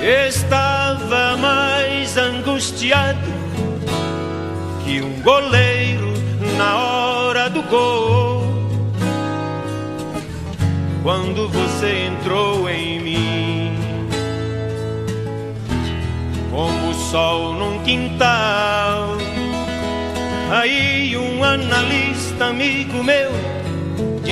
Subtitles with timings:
[0.00, 3.18] Estava mais angustiado
[4.84, 6.12] que um goleiro
[6.56, 8.46] na hora do gol.
[11.02, 13.78] Quando você entrou em mim,
[16.50, 19.16] como o sol num quintal.
[20.50, 23.57] Aí um analista amigo meu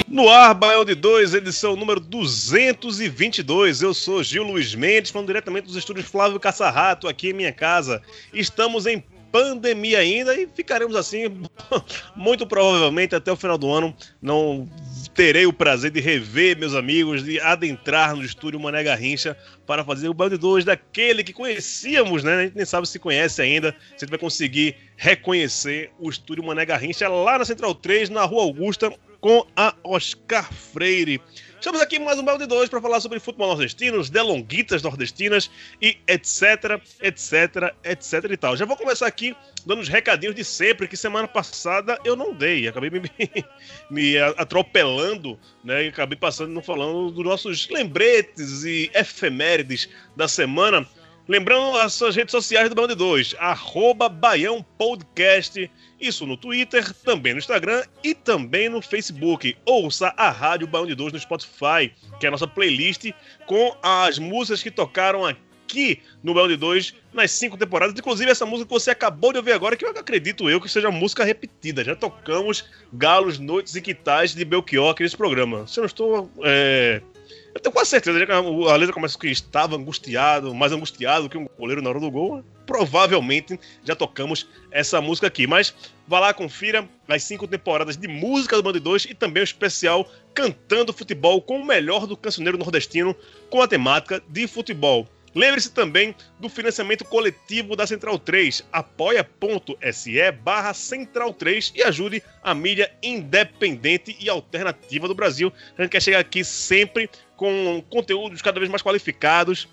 [0.04, 3.80] No ar, Baião de 2, edição número 222.
[3.80, 8.02] Eu sou Gil Luiz Mendes, falando diretamente dos estúdios Flávio Caçarrato, aqui em minha casa.
[8.32, 11.24] Estamos em pandemia ainda e ficaremos assim,
[12.14, 13.94] muito provavelmente até o final do ano.
[14.20, 14.68] Não
[15.14, 20.08] terei o prazer de rever meus amigos, de adentrar no estúdio Mané Garrincha para fazer
[20.08, 22.34] o Baião de 2 daquele que conhecíamos, né?
[22.34, 27.08] A gente nem sabe se conhece ainda, se vai conseguir reconhecer o estúdio Mané Garrincha
[27.08, 31.20] lá na Central 3, na Rua Augusta, com a Oscar Freire.
[31.58, 35.50] Estamos aqui mais um Belo de Dois para falar sobre futebol nordestino, os delonguitas nordestinas
[35.80, 38.56] e etc, etc, etc e tal.
[38.56, 42.68] Já vou começar aqui dando os recadinhos de sempre, que semana passada eu não dei.
[42.68, 43.02] Acabei me,
[43.90, 45.86] me atropelando, né?
[45.86, 50.86] E acabei passando não falando dos nossos lembretes e efemérides da semana.
[51.28, 55.68] Lembrando as suas redes sociais do de 2, arroba Baião Podcast,
[56.00, 59.56] isso no Twitter, também no Instagram e também no Facebook.
[59.64, 63.10] Ouça a Rádio Baião de 2 no Spotify, que é a nossa playlist
[63.44, 67.98] com as músicas que tocaram aqui no Baião de 2 nas cinco temporadas.
[67.98, 70.92] Inclusive essa música que você acabou de ouvir agora, que eu acredito eu que seja
[70.92, 71.82] música repetida.
[71.82, 75.66] Já tocamos Galos, Noites e Quitais de Belchior aqui nesse programa.
[75.66, 76.30] Se eu não estou...
[76.44, 77.02] É...
[77.56, 81.48] Eu tenho quase certeza que a letra começa que estava angustiado, mais angustiado que um
[81.58, 82.44] goleiro na hora do gol.
[82.66, 85.46] Provavelmente já tocamos essa música aqui.
[85.46, 85.74] Mas
[86.06, 90.06] vá lá, confira as cinco temporadas de música do Band 2 e também o especial
[90.34, 93.16] Cantando Futebol com o melhor do cancioneiro nordestino
[93.48, 95.08] com a temática de futebol.
[95.36, 102.54] Lembre-se também do financiamento coletivo da Central 3, apoia.se barra Central 3 e ajude a
[102.54, 105.52] mídia independente e alternativa do Brasil.
[105.76, 109.68] A gente quer chegar aqui sempre com conteúdos cada vez mais qualificados.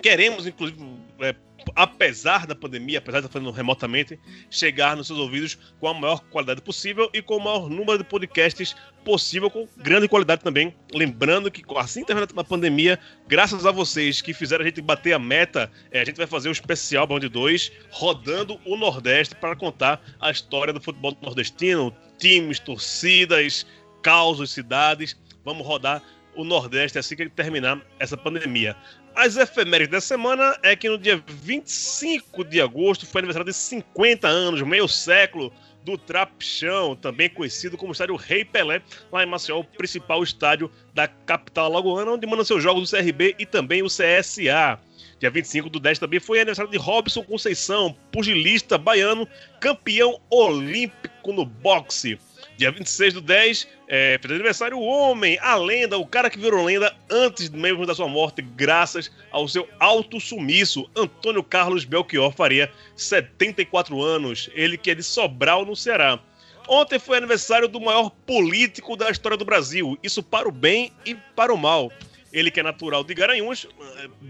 [0.00, 0.78] Queremos, inclusive,
[1.20, 1.34] é,
[1.74, 4.18] apesar da pandemia, apesar de estar fazendo remotamente,
[4.50, 8.04] chegar nos seus ouvidos com a maior qualidade possível e com o maior número de
[8.04, 8.74] podcasts
[9.04, 10.74] possível, com grande qualidade também.
[10.92, 15.18] Lembrando que assim terminar a pandemia, graças a vocês que fizeram a gente bater a
[15.18, 20.02] meta, é, a gente vai fazer o especial Band 2 rodando o Nordeste para contar
[20.20, 23.66] a história do futebol nordestino, times, torcidas,
[24.02, 25.16] causos, cidades.
[25.44, 26.02] Vamos rodar
[26.34, 28.76] o Nordeste assim que terminar essa pandemia.
[29.14, 34.26] As efemérides da semana é que no dia 25 de agosto foi aniversário de 50
[34.26, 35.52] anos, meio século,
[35.84, 41.08] do Trapchão, também conhecido como estádio Rei Pelé, lá em Maceió, o principal estádio da
[41.08, 44.78] capital lagoana, onde mandam seus jogos o CRB e também o CSA.
[45.18, 49.26] Dia 25 do 10 também foi aniversário de Robson Conceição, pugilista baiano,
[49.60, 52.18] campeão olímpico no boxe.
[52.56, 56.64] Dia 26 do 10, é, fez aniversário o homem, a lenda, o cara que virou
[56.64, 62.70] lenda antes mesmo da sua morte, graças ao seu alto sumiço, Antônio Carlos Belchior Faria,
[62.94, 66.20] 74 anos, ele que é de Sobral, no Ceará.
[66.68, 71.14] Ontem foi aniversário do maior político da história do Brasil, isso para o bem e
[71.14, 71.90] para o mal.
[72.32, 73.66] Ele que é natural de Garanhuns,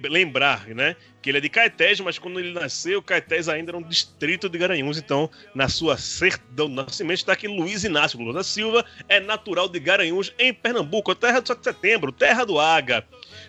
[0.02, 0.96] lembrar, né?
[1.22, 4.58] Que ele é de Caetés, mas quando ele nasceu, Caetés ainda era um distrito de
[4.58, 4.98] Garanhuns.
[4.98, 9.68] Então, na sua certidão de nascimento, está aqui Luiz Inácio Lula da Silva, é natural
[9.68, 13.06] de Garanhuns, em Pernambuco, terra do 7 de setembro, terra do Aga.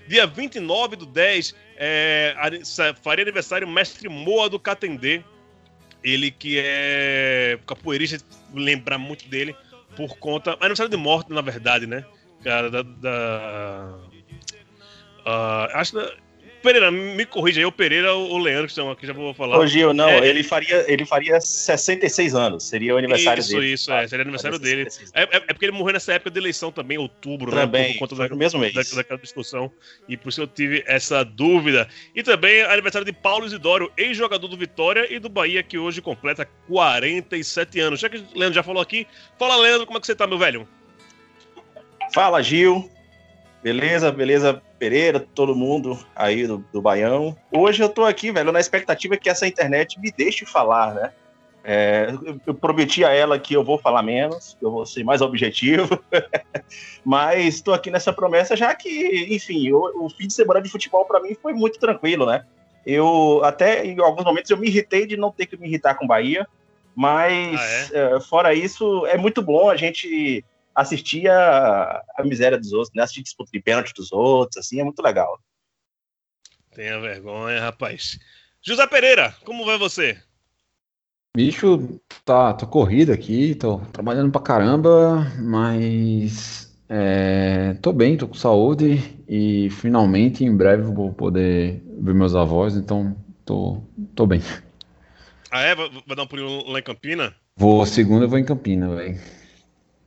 [0.08, 2.36] Dia 29 do 10, é,
[3.02, 5.24] faria aniversário o mestre Moa do Catendê.
[6.04, 8.24] Ele que é capoeirista,
[8.54, 9.56] lembrar muito dele,
[9.96, 10.52] por conta.
[10.60, 12.06] Aniversário de morte, na verdade, né?
[12.44, 14.00] Da, da
[15.26, 16.24] Uh, acho que.
[16.64, 19.60] Pereira, me corrija aí, o Pereira ou o Leandro que estão aqui, já vou falar.
[19.60, 23.66] Ô, Gil, não, é, ele, faria, ele faria 66 anos, seria o aniversário isso, dele.
[23.74, 24.88] Isso, isso, é, seria aniversário dele.
[25.14, 27.94] É, é, é, porque ele morreu nessa época de eleição também, outubro, também, né?
[27.94, 28.74] Por conta da, mesmo mês.
[28.74, 29.70] Da, daquela discussão,
[30.08, 31.86] e por isso eu tive essa dúvida.
[32.16, 36.48] E também aniversário de Paulo Isidório, ex-jogador do Vitória e do Bahia, que hoje completa
[36.70, 38.00] 47 anos.
[38.00, 39.06] Já que o Leandro já falou aqui,
[39.38, 40.66] fala, Leandro, como é que você tá, meu velho?
[42.14, 42.90] Fala, Gil.
[43.62, 47.38] Beleza, beleza, Pereira, todo mundo aí do, do Baião.
[47.50, 51.14] Hoje eu tô aqui, velho, na expectativa que essa internet me deixe falar, né?
[51.64, 52.10] É,
[52.46, 55.98] eu prometi a ela que eu vou falar menos, que eu vou ser mais objetivo,
[57.06, 61.06] mas estou aqui nessa promessa já que, enfim, o, o fim de semana de futebol
[61.06, 62.44] para mim foi muito tranquilo, né?
[62.86, 66.06] Eu até em alguns momentos eu me irritei de não ter que me irritar com
[66.06, 66.46] Bahia,
[66.94, 68.16] mas ah, é?
[68.18, 70.44] É, fora isso é muito bom a gente
[70.76, 73.04] assistir a, a miséria dos outros, né?
[73.04, 75.40] Assistir disputa de pênalti dos outros, assim, é muito legal.
[76.74, 78.20] Tenha vergonha, rapaz.
[78.62, 80.18] José Pereira, como vai você?
[81.36, 88.36] Bicho, tá, tô corrido aqui, tô trabalhando pra caramba, mas é, tô bem, tô com
[88.36, 93.82] saúde e finalmente em breve vou poder ver meus avós, então tô,
[94.16, 94.42] tô bem.
[95.50, 95.76] Ah é?
[95.76, 97.36] Vai dar um pulinho lá em Campina?
[97.56, 99.20] Vou, segunda eu vou em Campina, velho.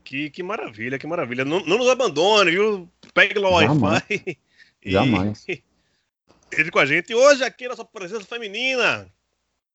[0.06, 1.44] Que, que maravilha, que maravilha.
[1.44, 2.88] Não, não nos abandone, viu?
[3.12, 4.38] Pegue lá o Wi-Fi.
[4.86, 5.44] Jamais.
[5.48, 7.10] Entre com a gente.
[7.10, 9.12] E hoje aqui nossa presença feminina,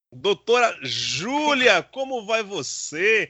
[0.10, 3.30] Doutora Júlia, como vai você?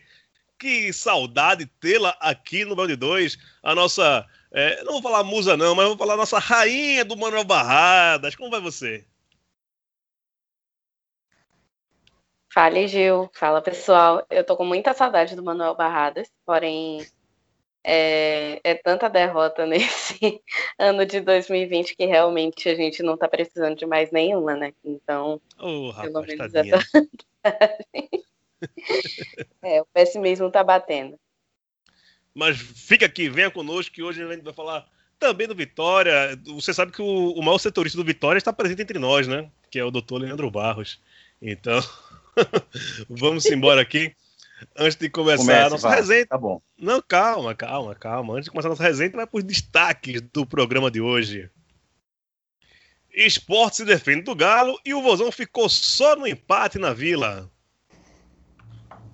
[0.60, 3.36] Que saudade tê-la aqui no Belde 2.
[3.64, 7.18] A nossa, é, não vou falar musa não, mas vou falar a nossa rainha do
[7.18, 8.36] Manuel Barradas.
[8.36, 9.04] Como vai você?
[12.54, 13.30] Fale, Gil.
[13.34, 14.26] Fala, pessoal.
[14.30, 17.06] Eu tô com muita saudade do Manuel Barradas, porém
[17.82, 20.42] é, é, tanta derrota nesse
[20.78, 24.74] ano de 2020 que realmente a gente não tá precisando de mais nenhuma, né?
[24.84, 27.08] Então, oh, rapaz, pelo menos essa
[29.64, 31.18] é, o pessimismo tá batendo.
[32.34, 34.86] Mas fica aqui, venha conosco que hoje a gente vai falar
[35.18, 36.38] também do Vitória.
[36.48, 39.50] Você sabe que o, o maior setorista do Vitória está presente entre nós, né?
[39.70, 41.00] Que é o doutor Leandro Barros.
[41.42, 41.80] Então,
[43.10, 44.16] vamos embora aqui.
[44.78, 45.98] Antes de começar Comece, a nossa vai.
[45.98, 46.26] resenha.
[46.28, 46.62] Tá bom.
[46.78, 48.34] Não, calma, calma, calma.
[48.34, 51.50] Antes de começar a nossa resenha, vai para os destaques do programa de hoje.
[53.14, 57.52] Esporte se defende do Galo e o Vozão ficou só no empate na vila.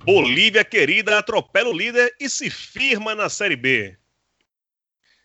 [0.04, 3.98] Bolívia querida atropela o líder e se firma na Série B.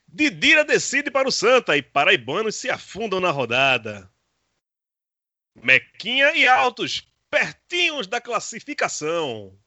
[0.08, 4.10] Didira decide para o Santa e paraibanos se afundam na rodada.
[5.54, 9.58] Mequinha e Altos, pertinhos da classificação.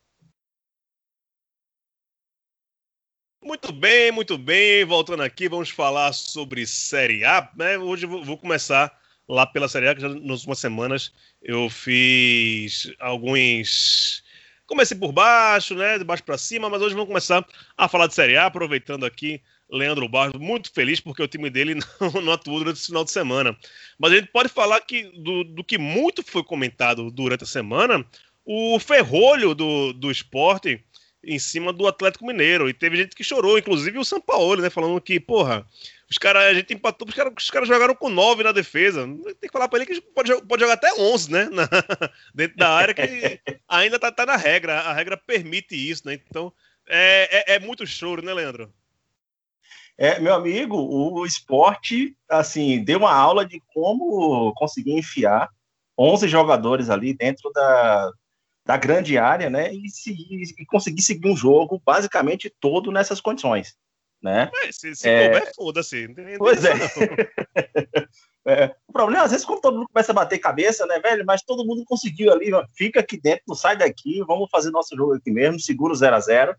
[3.41, 4.85] Muito bem, muito bem.
[4.85, 7.51] Voltando aqui, vamos falar sobre Série A.
[7.55, 7.75] Né?
[7.79, 8.95] Hoje vou começar
[9.27, 14.23] lá pela Série A, que já nas últimas semanas eu fiz alguns.
[14.67, 15.97] Comecei por baixo, né?
[15.97, 17.43] De baixo para cima, mas hoje vamos começar
[17.75, 19.41] a falar de Série A, aproveitando aqui
[19.75, 23.11] Leandro Barros, muito feliz porque o time dele não, não atuou durante esse final de
[23.11, 23.55] semana.
[23.99, 28.05] Mas a gente pode falar que do, do que muito foi comentado durante a semana,
[28.45, 30.83] o ferrolho do, do esporte
[31.23, 32.69] em cima do Atlético Mineiro.
[32.69, 34.69] E teve gente que chorou, inclusive o São Paulo, né?
[34.69, 35.67] Falando que, porra,
[36.09, 39.07] os caras, a gente empatou, os caras jogaram com 9 na defesa.
[39.07, 41.49] Tem que falar pra ele que pode, pode jogar até 11, né?
[41.51, 41.67] Na,
[42.33, 44.81] dentro da área, que ainda tá, tá, na regra.
[44.81, 46.19] A regra permite isso, né?
[46.29, 46.53] Então,
[46.87, 48.71] é, é, é muito choro, né, Leandro?
[49.97, 55.49] É, meu amigo, o esporte, assim, deu uma aula de como conseguir enfiar
[55.97, 58.11] 11 jogadores ali dentro da,
[58.65, 63.73] da grande área, né, e, seguir, e conseguir seguir um jogo basicamente todo nessas condições,
[64.21, 64.51] né?
[64.65, 65.29] É, se, se é...
[65.29, 66.07] couber, foda-se.
[66.37, 66.73] Pois é.
[68.47, 68.75] é.
[68.89, 71.65] O problema, às vezes, quando todo mundo começa a bater cabeça, né, velho, mas todo
[71.65, 75.57] mundo conseguiu ali, fica aqui dentro, não sai daqui, vamos fazer nosso jogo aqui mesmo,
[75.57, 76.55] segura o 0 a 0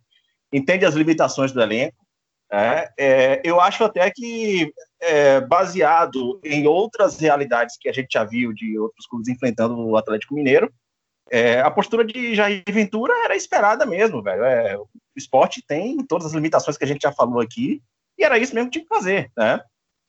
[0.52, 2.05] entende as limitações do elenco,
[2.52, 8.24] é, é, eu acho até que, é, baseado em outras realidades que a gente já
[8.24, 10.72] viu de outros clubes enfrentando o Atlético Mineiro,
[11.30, 14.44] é, a postura de Jair Ventura era esperada mesmo, velho.
[14.44, 17.82] É, o esporte tem todas as limitações que a gente já falou aqui,
[18.16, 19.60] e era isso mesmo que tinha que fazer, né?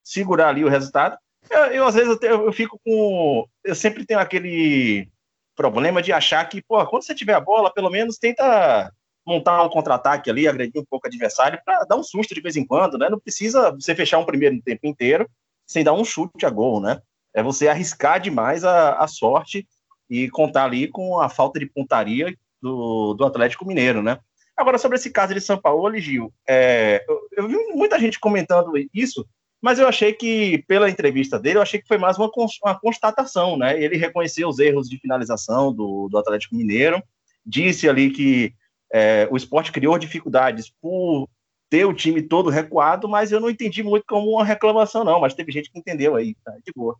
[0.03, 1.17] Segurar ali o resultado.
[1.49, 3.45] Eu, eu às vezes, eu, eu, fico com.
[3.63, 5.09] Eu sempre tenho aquele
[5.55, 8.91] problema de achar que, pô, quando você tiver a bola, pelo menos tenta
[9.27, 12.55] montar um contra-ataque ali, agredir um pouco o adversário, para dar um susto de vez
[12.55, 13.09] em quando, né?
[13.09, 15.29] Não precisa você fechar um primeiro tempo inteiro
[15.67, 17.01] sem dar um chute a gol, né?
[17.33, 19.67] É você arriscar demais a, a sorte
[20.09, 24.17] e contar ali com a falta de pontaria do, do Atlético Mineiro, né?
[24.55, 28.71] Agora, sobre esse caso de São Paulo, Gil, é, eu, eu, vi muita gente comentando
[28.93, 29.27] isso,
[29.61, 32.31] mas eu achei que, pela entrevista dele, eu achei que foi mais uma,
[32.63, 33.79] uma constatação, né?
[33.79, 37.03] Ele reconheceu os erros de finalização do, do Atlético Mineiro,
[37.45, 38.53] disse ali que
[38.91, 41.29] é, o esporte criou dificuldades por
[41.69, 45.33] ter o time todo recuado, mas eu não entendi muito como uma reclamação, não, mas
[45.33, 46.51] teve gente que entendeu aí, tá?
[46.63, 46.97] De boa.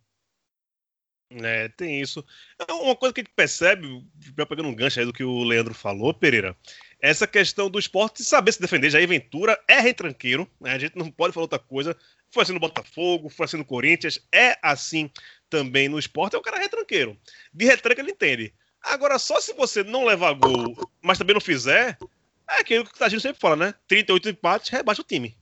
[1.30, 2.24] É, tem isso.
[2.58, 4.02] É uma coisa que a gente percebe,
[4.34, 6.56] pegando um gancho aí do que o Leandro falou, Pereira,
[7.00, 8.90] essa questão do esporte saber se defender.
[8.90, 10.72] Jair Ventura é retranqueiro, né?
[10.72, 11.96] a gente não pode falar outra coisa.
[12.30, 15.10] Foi assim no Botafogo, foi assim no Corinthians, é assim
[15.50, 17.18] também no esporte, é o cara retranqueiro.
[17.52, 18.54] De retranca ele entende.
[18.82, 21.98] Agora, só se você não levar gol, mas também não fizer,
[22.48, 23.74] é aquilo que o Tagino sempre fala, né?
[23.86, 25.36] 38 empates, rebaixa o time.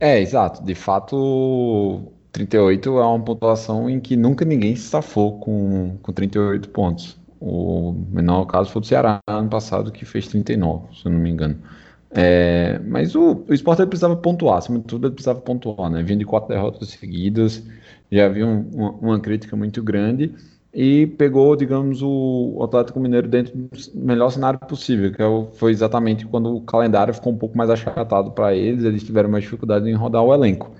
[0.00, 0.62] É, exato.
[0.62, 6.68] De fato, 38 é uma pontuação em que nunca ninguém se safou com, com 38
[6.70, 7.18] pontos.
[7.40, 11.30] O menor caso foi do Ceará ano passado, que fez 39, se eu não me
[11.30, 11.60] engano.
[12.10, 16.02] É, mas o, o Sport precisava pontuar, acima de tudo ele precisava pontuar, né?
[16.02, 17.62] Vindo de quatro derrotas seguidas,
[18.10, 20.34] já havia um, uma, uma, crítica muito grande
[20.72, 26.26] e pegou, digamos, o Atlético Mineiro dentro do melhor cenário possível, que é foi exatamente
[26.26, 29.94] quando o calendário ficou um pouco mais achatado para eles, eles tiveram mais dificuldade em
[29.94, 30.70] rodar o elenco,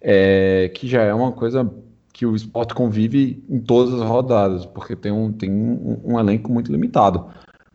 [0.00, 1.68] é, que já é uma coisa
[2.12, 6.52] que o esporte convive em todas as rodadas, porque tem um, tem um, um elenco
[6.52, 7.26] muito limitado.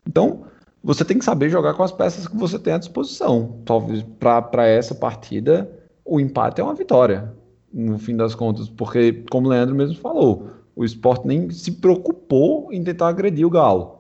[0.08, 0.44] Então,
[0.84, 3.60] você tem que saber jogar com as peças que você tem à disposição.
[3.66, 5.70] Talvez para essa partida,
[6.06, 7.34] o empate é uma vitória,
[7.74, 12.72] no fim das contas, porque, como o Leandro mesmo falou, o esporte nem se preocupou
[12.72, 13.98] em tentar agredir o Galo.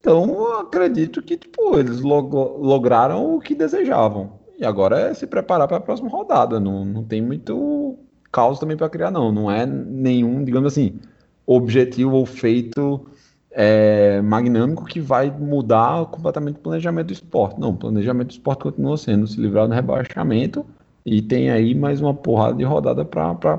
[0.00, 4.32] Então, acredito que tipo, eles log lograram o que desejavam.
[4.58, 6.58] E agora é se preparar para a próxima rodada.
[6.58, 7.96] Não, não tem muito
[8.32, 9.30] caos também para criar, não.
[9.30, 10.98] Não é nenhum, digamos assim,
[11.46, 13.06] objetivo ou feito
[13.50, 17.60] é, magnâmico que vai mudar completamente o planejamento do esporte.
[17.60, 20.64] Não, o planejamento do esporte continua sendo se livrar do rebaixamento
[21.04, 23.58] e tem aí mais uma porrada de rodada para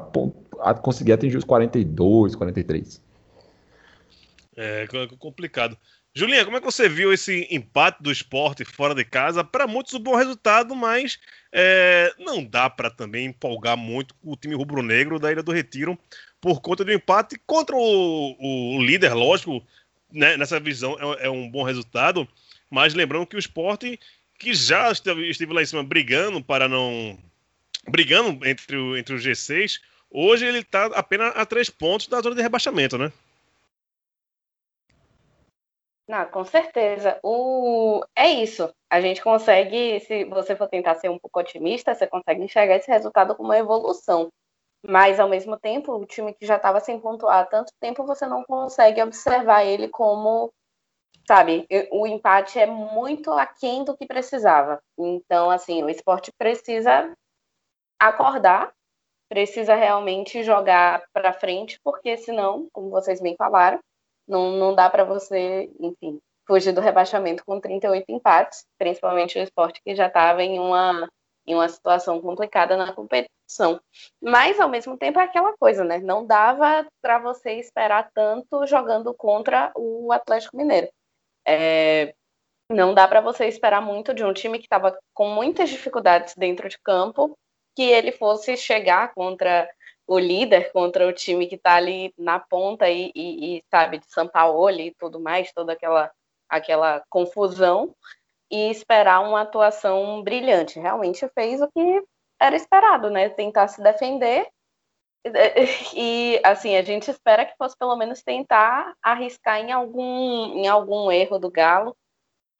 [0.82, 3.01] conseguir atingir os 42, 43.
[4.56, 4.88] É
[5.18, 5.78] complicado.
[6.13, 9.44] Julinha, como é que você viu esse empate do esporte fora de casa?
[9.44, 11.20] Para muitos, um bom resultado, mas
[11.51, 15.98] é, não dá para também empolgar muito o time rubro-negro da Ilha do Retiro
[16.42, 19.63] por conta do empate contra o, o líder, lógico,
[20.12, 22.28] né, nessa visão é, é, um bom resultado,
[22.70, 24.00] mas lembrando que o esporte,
[24.38, 27.18] que já esteve, esteve lá em cima brigando para não.
[27.88, 29.80] brigando entre entre o G6,
[30.12, 33.12] hoje ele está apenas a três pontos da zona de rebaixamento, né?
[36.08, 37.20] Não, com certeza.
[37.22, 38.04] O...
[38.16, 38.74] É isso.
[38.89, 42.89] A gente consegue, se você for tentar ser um pouco otimista, você consegue enxergar esse
[42.89, 44.32] resultado como uma evolução.
[44.82, 48.25] Mas, ao mesmo tempo, o time que já estava sem pontuar há tanto tempo, você
[48.25, 50.51] não consegue observar ele como,
[51.28, 54.82] sabe, o empate é muito aquém do que precisava.
[54.98, 57.13] Então, assim, o esporte precisa
[58.00, 58.74] acordar,
[59.30, 63.80] precisa realmente jogar para frente, porque senão, como vocês bem falaram,
[64.28, 69.82] não, não dá para você, enfim, fugir do rebaixamento com 38 empates, principalmente o esporte
[69.86, 71.08] que já estava em uma,
[71.46, 73.80] em uma situação complicada na competição.
[74.22, 76.00] Mas, ao mesmo tempo, é aquela coisa, né?
[76.00, 80.90] Não dava para você esperar tanto jogando contra o Atlético Mineiro.
[81.48, 82.14] É,
[82.72, 86.70] não dá para você esperar muito de um time que estava com muitas dificuldades dentro
[86.70, 87.38] de campo,
[87.80, 89.66] que ele fosse chegar contra
[90.06, 94.12] o líder contra o time que está ali na ponta e, e, e, sabe, de
[94.12, 96.12] São Paulo e tudo mais, toda aquela,
[96.50, 97.96] aquela confusão,
[98.52, 100.78] e esperar uma atuação brilhante.
[100.78, 102.04] Realmente fez o que
[102.38, 103.30] era esperado, né?
[103.30, 104.46] Tentar se defender.
[105.96, 111.10] E assim, a gente espera que fosse pelo menos tentar arriscar em algum, em algum
[111.10, 111.96] erro do Galo,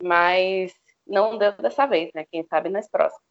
[0.02, 0.74] mas
[1.06, 2.26] não deu dessa vez, né?
[2.32, 3.29] Quem sabe nas próximas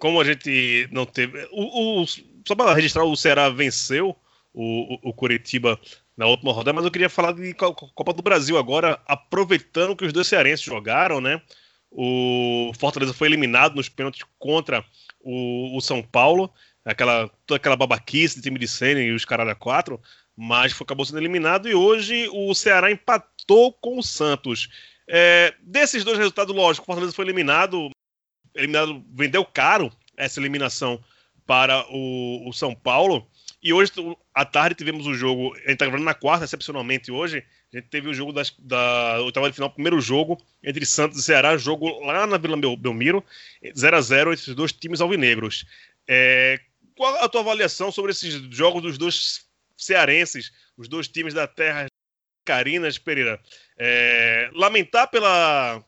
[0.00, 1.46] como a gente não teve.
[1.52, 2.06] O, o,
[2.46, 4.16] só para registrar, o Ceará venceu
[4.52, 5.78] o, o, o Curitiba
[6.16, 10.12] na última rodada, mas eu queria falar de Copa do Brasil agora, aproveitando que os
[10.12, 11.40] dois cearenses jogaram, né?
[11.90, 14.84] O Fortaleza foi eliminado nos pênaltis contra
[15.20, 16.52] o, o São Paulo,
[16.84, 20.00] aquela, toda aquela babaquice de time de Senna e os caralho a quatro,
[20.36, 24.68] mas foi, acabou sendo eliminado e hoje o Ceará empatou com o Santos.
[25.08, 27.90] É, desses dois resultados, lógico, o Fortaleza foi eliminado,
[28.54, 31.02] eliminado, vendeu caro essa eliminação
[31.46, 33.28] para o, o São Paulo.
[33.62, 33.92] E hoje,
[34.34, 35.52] à tarde, tivemos o jogo.
[35.54, 37.44] A gente está gravando na quarta, excepcionalmente hoje.
[37.72, 41.22] A gente teve o jogo das, da oitava de final, primeiro jogo entre Santos e
[41.22, 43.24] Ceará, jogo lá na Vila Belmiro,
[43.76, 45.64] 0 a 0 entre os dois times alvinegros.
[46.08, 46.58] É,
[46.96, 51.86] qual a tua avaliação sobre esses jogos dos dois cearenses, os dois times da terra
[52.44, 53.40] Carinas Pereira?
[53.78, 55.84] É, lamentar pela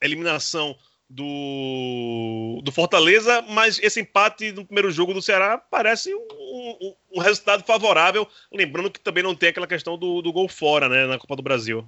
[0.00, 0.76] eliminação
[1.14, 7.20] do, do Fortaleza, mas esse empate no primeiro jogo do Ceará parece um, um, um,
[7.20, 11.18] resultado favorável, lembrando que também não tem aquela questão do, do gol fora, né, na
[11.18, 11.84] Copa do Brasil.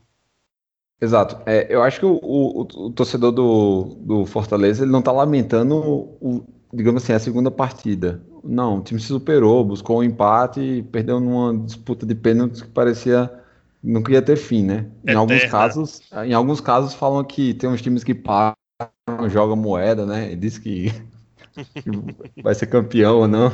[1.01, 1.39] Exato.
[1.47, 5.77] É, eu acho que o, o, o, torcedor do, do Fortaleza ele não está lamentando,
[5.77, 8.23] o, digamos assim, a segunda partida.
[8.43, 12.69] Não, o time se superou, buscou um empate e perdeu numa disputa de pênaltis que
[12.69, 13.31] parecia
[13.83, 14.87] nunca ia ter fim, né?
[15.03, 15.21] Em Eterna.
[15.21, 18.55] alguns casos, em alguns casos falam que tem uns times que param,
[19.29, 20.33] jogam moeda, né?
[20.33, 20.93] E diz que,
[22.43, 23.51] vai ser campeão ou não.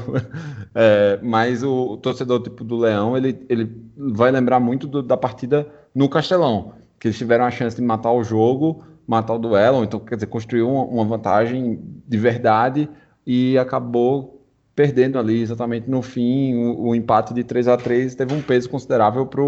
[0.75, 5.17] É, mas o, o torcedor tipo do Leão, ele, ele vai lembrar muito do- da
[5.17, 9.83] partida no Castelão, que eles tiveram a chance de matar o jogo, matar o duelo,
[9.85, 12.89] então quer dizer, construir uma, uma vantagem de verdade
[13.27, 18.33] e acabou perdendo ali exatamente no fim o, o empate de 3 a 3 teve
[18.35, 19.43] um peso considerável para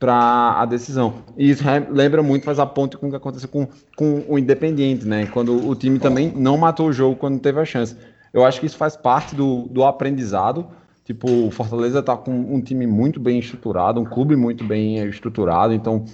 [0.00, 1.14] a decisão.
[1.36, 5.06] E isso lembra muito, faz a ponte com o que aconteceu com, com o Independiente,
[5.06, 5.26] né?
[5.26, 7.96] Quando o time também não matou o jogo quando teve a chance.
[8.32, 10.66] Eu acho que isso faz parte do, do aprendizado.
[11.04, 15.72] Tipo, o Fortaleza tá com um time muito bem estruturado, um clube muito bem estruturado.
[15.72, 16.04] Então,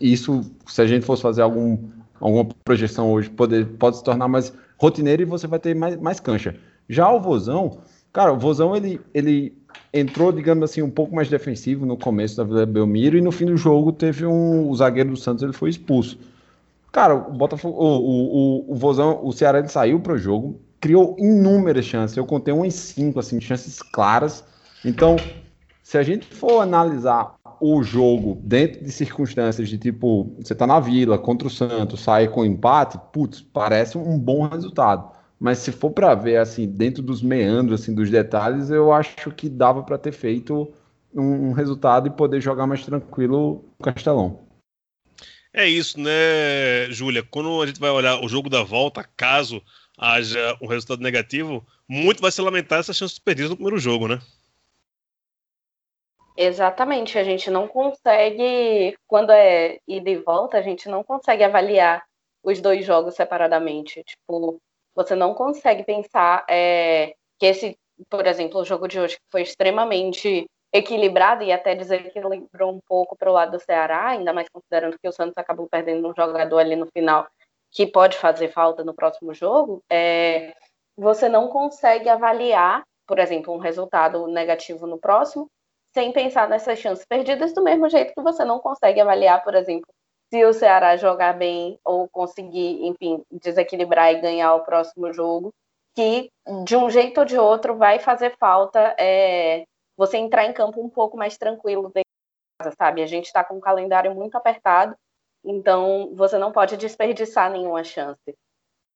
[0.00, 1.76] isso, se a gente fosse fazer algum,
[2.20, 6.20] alguma projeção hoje, pode, pode se tornar mais rotineiro e você vai ter mais, mais
[6.20, 6.54] cancha.
[6.88, 7.78] Já o Vozão,
[8.12, 9.52] cara, o Vozão ele, ele
[9.92, 13.46] entrou, digamos assim, um pouco mais defensivo no começo da Vila Belmiro e no fim
[13.46, 14.68] do jogo teve um.
[14.68, 16.18] O zagueiro do Santos ele foi expulso.
[16.92, 21.14] Cara, o Botafogo, o, o, o, Vozão, o Ceará ele saiu para o jogo, criou
[21.18, 22.16] inúmeras chances.
[22.16, 24.44] Eu contei umas cinco, assim, chances claras.
[24.84, 25.16] Então,
[25.82, 30.80] se a gente for analisar o jogo dentro de circunstâncias de tipo, você tá na
[30.80, 35.15] vila contra o Santos, sai com empate, putz, parece um bom resultado.
[35.38, 39.48] Mas se for para ver assim, dentro dos meandros assim dos detalhes, eu acho que
[39.48, 40.72] dava para ter feito
[41.14, 44.46] um, um resultado e poder jogar mais tranquilo no Castelão.
[45.52, 47.22] É isso, né, Júlia?
[47.22, 49.62] Quando a gente vai olhar o jogo da volta, caso
[49.96, 54.20] haja um resultado negativo, muito vai se lamentar essas chances perdidas no primeiro jogo, né?
[56.36, 62.04] Exatamente, a gente não consegue, quando é ida e volta, a gente não consegue avaliar
[62.42, 64.04] os dois jogos separadamente.
[64.04, 64.60] Tipo,
[64.96, 69.42] você não consegue pensar é, que esse, por exemplo, o jogo de hoje que foi
[69.42, 74.98] extremamente equilibrado e até desequilibrou um pouco para o lado do Ceará, ainda mais considerando
[74.98, 77.26] que o Santos acabou perdendo um jogador ali no final
[77.70, 80.54] que pode fazer falta no próximo jogo, é,
[80.96, 85.50] você não consegue avaliar, por exemplo, um resultado negativo no próximo
[85.92, 89.88] sem pensar nessas chances perdidas, do mesmo jeito que você não consegue avaliar, por exemplo,
[90.28, 95.52] se o Ceará jogar bem ou conseguir, enfim, desequilibrar e ganhar o próximo jogo,
[95.94, 96.30] que
[96.64, 99.64] de um jeito ou de outro vai fazer falta é,
[99.96, 102.02] você entrar em campo um pouco mais tranquilo de
[102.58, 103.02] casa, sabe?
[103.02, 104.94] A gente está com um calendário muito apertado,
[105.44, 108.34] então você não pode desperdiçar nenhuma chance.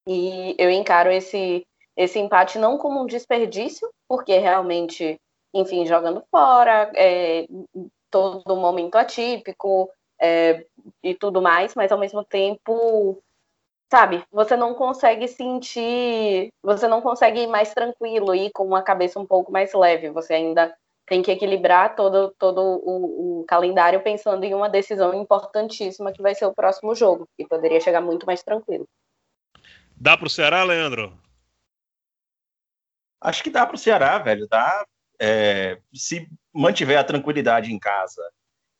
[0.06, 1.64] E eu encaro esse,
[1.96, 5.18] esse empate não como um desperdício, porque realmente
[5.52, 7.46] enfim, jogando fora, é,
[8.10, 10.66] todo momento atípico é,
[11.02, 13.22] e tudo mais, mas ao mesmo tempo,
[13.90, 19.18] sabe, você não consegue sentir, você não consegue ir mais tranquilo, ir com uma cabeça
[19.18, 20.74] um pouco mais leve, você ainda
[21.06, 26.34] tem que equilibrar todo, todo o, o calendário pensando em uma decisão importantíssima que vai
[26.34, 28.86] ser o próximo jogo, que poderia chegar muito mais tranquilo.
[29.96, 31.12] Dá pro Ceará, Leandro?
[33.20, 34.84] Acho que dá pro Ceará, velho, dá
[35.20, 38.22] é, se mantiver a tranquilidade em casa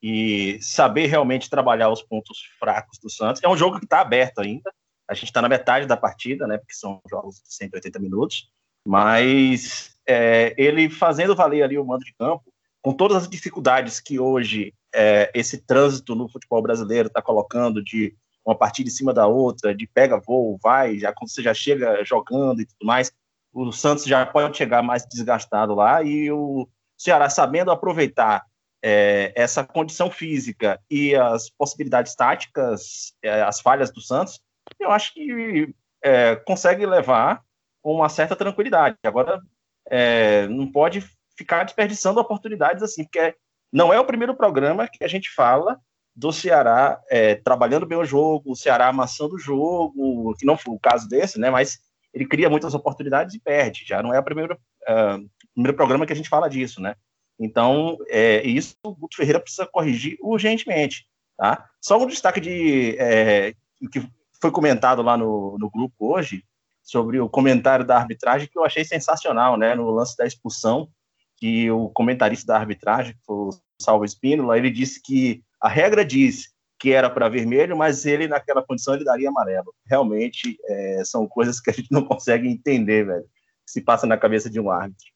[0.02, 4.40] e saber realmente trabalhar os pontos fracos do Santos, é um jogo que está aberto
[4.40, 4.72] ainda.
[5.08, 6.56] A gente está na metade da partida, né?
[6.56, 8.50] Porque são jogos de 180 minutos.
[8.86, 12.44] Mas é, ele fazendo valer ali o mando de campo,
[12.82, 18.14] com todas as dificuldades que hoje é, esse trânsito no futebol brasileiro está colocando de
[18.44, 22.02] uma partida em cima da outra, de pega voo, vai, já quando você já chega
[22.04, 23.12] jogando e tudo mais,
[23.52, 28.44] o Santos já pode chegar mais desgastado lá e o Ceará sabendo aproveitar
[28.82, 34.40] é, essa condição física e as possibilidades táticas, é, as falhas do Santos,
[34.78, 37.42] eu acho que é, consegue levar
[37.82, 38.96] com uma certa tranquilidade.
[39.04, 39.40] Agora,
[39.86, 41.04] é, não pode
[41.36, 43.34] ficar desperdiçando oportunidades assim, porque
[43.72, 45.78] não é o primeiro programa que a gente fala
[46.14, 50.74] do Ceará é, trabalhando bem o jogo, o Ceará amassando o jogo, que não foi
[50.74, 51.50] o caso desse, né?
[51.50, 51.78] Mas
[52.12, 53.84] ele cria muitas oportunidades e perde.
[53.86, 56.94] Já não é o primeiro, uh, primeiro programa que a gente fala disso, né?
[57.40, 61.06] Então, é, isso o Guto Ferreira precisa corrigir urgentemente,
[61.38, 61.66] tá?
[61.80, 63.54] Só um destaque de é,
[63.90, 64.06] que
[64.40, 66.44] foi comentado lá no, no grupo hoje
[66.82, 69.74] sobre o comentário da arbitragem que eu achei sensacional, né?
[69.74, 70.88] No lance da expulsão,
[71.36, 73.50] que o comentarista da arbitragem, que foi o
[73.80, 78.62] Salvo Espínola, ele disse que a regra diz que era para vermelho, mas ele, naquela
[78.62, 79.74] condição, ele daria amarelo.
[79.86, 84.16] Realmente, é, são coisas que a gente não consegue entender, velho, que se passa na
[84.16, 85.06] cabeça de um árbitro.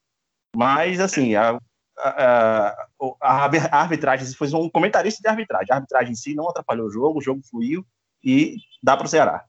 [0.55, 1.59] Mas, assim, a,
[1.97, 2.87] a,
[3.21, 5.67] a, a arbitragem, foi um comentarista de arbitragem.
[5.71, 7.85] A arbitragem em si não atrapalhou o jogo, o jogo fluiu
[8.23, 9.45] e dá para o Ceará.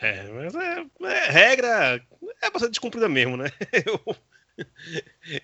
[0.00, 2.02] É, mas é, é, regra
[2.42, 3.46] é bastante descumprida mesmo, né?
[3.86, 4.16] Eu,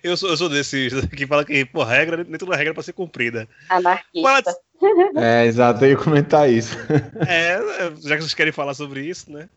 [0.03, 2.83] Eu sou, eu sou desses que fala que, por regra, nem toda regra é pra
[2.83, 3.47] ser cumprida.
[3.69, 4.55] Anarquista.
[5.15, 6.77] É, exato, eu ia comentar isso.
[7.27, 7.59] É,
[8.01, 9.49] já que vocês querem falar sobre isso, né?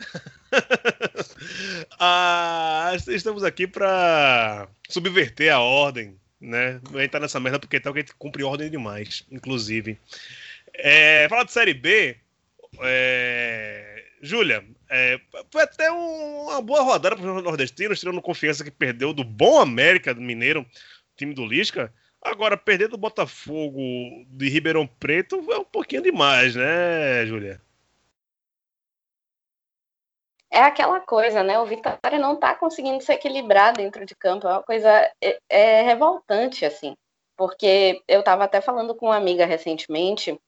[1.98, 6.80] ah, estamos aqui para subverter a ordem, né?
[6.92, 9.98] Gente tá nessa merda porque tal que a gente cumpre ordem demais, inclusive.
[10.74, 12.16] É, falar de Série B,
[12.80, 18.70] é, Júlia, é, foi até um, uma boa rodada para os nordestinos, tirando confiança que
[18.70, 20.66] perdeu do bom América do Mineiro,
[21.16, 21.92] time do Lisca.
[22.22, 23.78] Agora, perder do Botafogo
[24.28, 27.60] de Ribeirão Preto é um pouquinho demais, né, Júlia?
[30.50, 31.58] É aquela coisa, né?
[31.58, 34.46] O Vitória não tá conseguindo se equilibrar dentro de campo.
[34.46, 34.88] É uma coisa
[35.20, 36.94] é, é revoltante, assim.
[37.36, 40.38] Porque eu estava até falando com uma amiga recentemente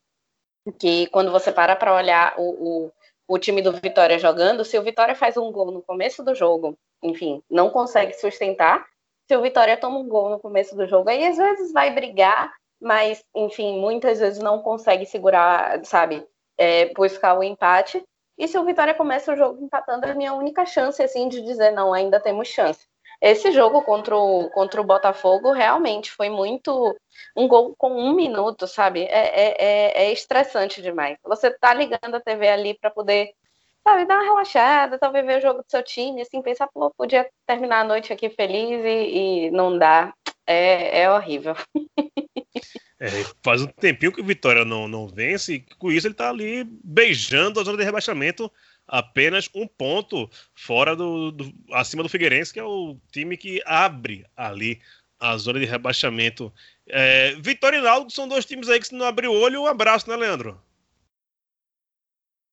[0.79, 2.91] que quando você para para olhar o, o
[3.27, 6.77] o time do Vitória jogando, se o Vitória faz um gol no começo do jogo,
[7.01, 8.85] enfim, não consegue sustentar.
[9.27, 12.53] Se o Vitória toma um gol no começo do jogo, aí às vezes vai brigar,
[12.79, 16.25] mas, enfim, muitas vezes não consegue segurar, sabe,
[16.57, 18.03] é, buscar o empate.
[18.37, 21.41] E se o Vitória começa o jogo empatando, é a minha única chance, assim, de
[21.41, 22.85] dizer, não, ainda temos chance.
[23.21, 26.95] Esse jogo contra o, contra o Botafogo realmente foi muito.
[27.35, 29.03] Um gol com um minuto, sabe?
[29.05, 31.17] É, é, é, é estressante demais.
[31.23, 33.31] Você tá ligando a TV ali para poder,
[33.87, 37.29] sabe, dar uma relaxada, talvez ver o jogo do seu time, assim, pensar, pô, podia
[37.45, 40.11] terminar a noite aqui feliz e, e não dá.
[40.47, 41.55] É, é horrível.
[42.97, 43.09] É,
[43.43, 46.63] faz um tempinho que o Vitória não, não vence, e com isso ele tá ali
[46.81, 48.49] beijando a zona de rebaixamento
[48.87, 54.25] apenas um ponto fora do, do, acima do Figueirense, que é o time que abre
[54.35, 54.81] ali
[55.19, 56.53] a zona de rebaixamento.
[56.87, 59.67] É, Vitória e Náutico são dois times aí que se não abrir o olho, um
[59.67, 60.59] abraço, né, Leandro?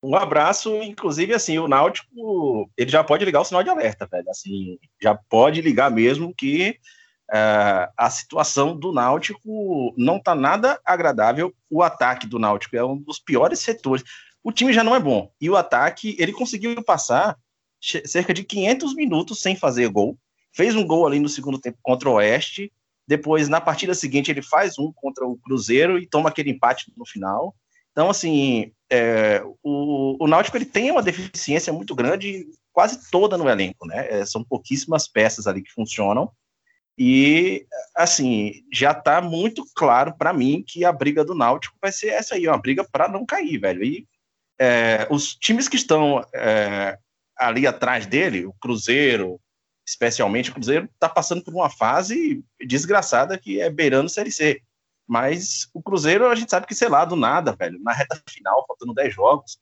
[0.03, 4.29] Um abraço, inclusive assim, o Náutico, ele já pode ligar o sinal de alerta, velho,
[4.29, 6.79] assim, já pode ligar mesmo que
[7.31, 11.51] Uh, a situação do Náutico não está nada agradável.
[11.71, 14.05] O ataque do Náutico é um dos piores setores
[14.43, 15.31] o time já não é bom.
[15.41, 17.39] E o ataque, ele conseguiu passar
[18.05, 20.19] cerca de 500 minutos sem fazer gol.
[20.53, 22.73] Fez um gol ali no segundo tempo contra o Oeste.
[23.07, 27.07] Depois, na partida seguinte, ele faz um contra o Cruzeiro e toma aquele empate no
[27.07, 27.55] final.
[27.93, 33.49] Então, assim, é, o, o Náutico ele tem uma deficiência muito grande, quase toda no
[33.49, 34.07] elenco, né?
[34.21, 36.31] É, são pouquíssimas peças ali que funcionam.
[36.99, 42.09] E, assim, já tá muito claro para mim que a briga do Náutico vai ser
[42.09, 43.83] essa aí, uma briga para não cair, velho.
[43.83, 44.07] E
[44.61, 46.99] é, os times que estão é,
[47.35, 49.41] ali atrás dele, o Cruzeiro,
[49.89, 54.61] especialmente o Cruzeiro, está passando por uma fase desgraçada que é beirando Série C.
[55.07, 58.65] Mas o Cruzeiro, a gente sabe que, sei lá, do nada, velho, na reta final,
[58.67, 59.59] faltando 10 jogos,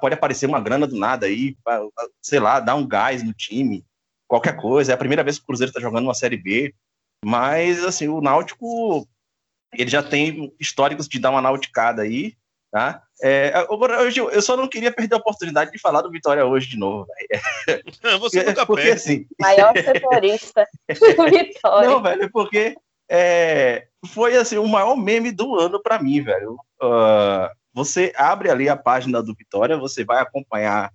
[0.00, 1.56] pode aparecer uma grana do nada aí,
[2.20, 3.84] sei lá, dar um gás no time,
[4.28, 4.92] qualquer coisa.
[4.92, 6.74] É a primeira vez que o Cruzeiro está jogando uma Série B.
[7.24, 9.08] Mas, assim, o Náutico,
[9.72, 12.36] ele já tem históricos de dar uma nauticada aí,
[12.74, 13.04] Tá?
[13.22, 16.76] É, hoje eu só não queria perder a oportunidade de falar do Vitória hoje de
[16.76, 17.06] novo.
[18.18, 18.96] Você nunca porque, perde.
[18.96, 21.88] Assim, Maior setorista do Vitória.
[21.88, 22.74] Não, velho, porque
[23.10, 26.54] é, foi assim o maior meme do ano para mim, velho.
[26.82, 30.92] Uh, você abre ali a página do Vitória, você vai acompanhar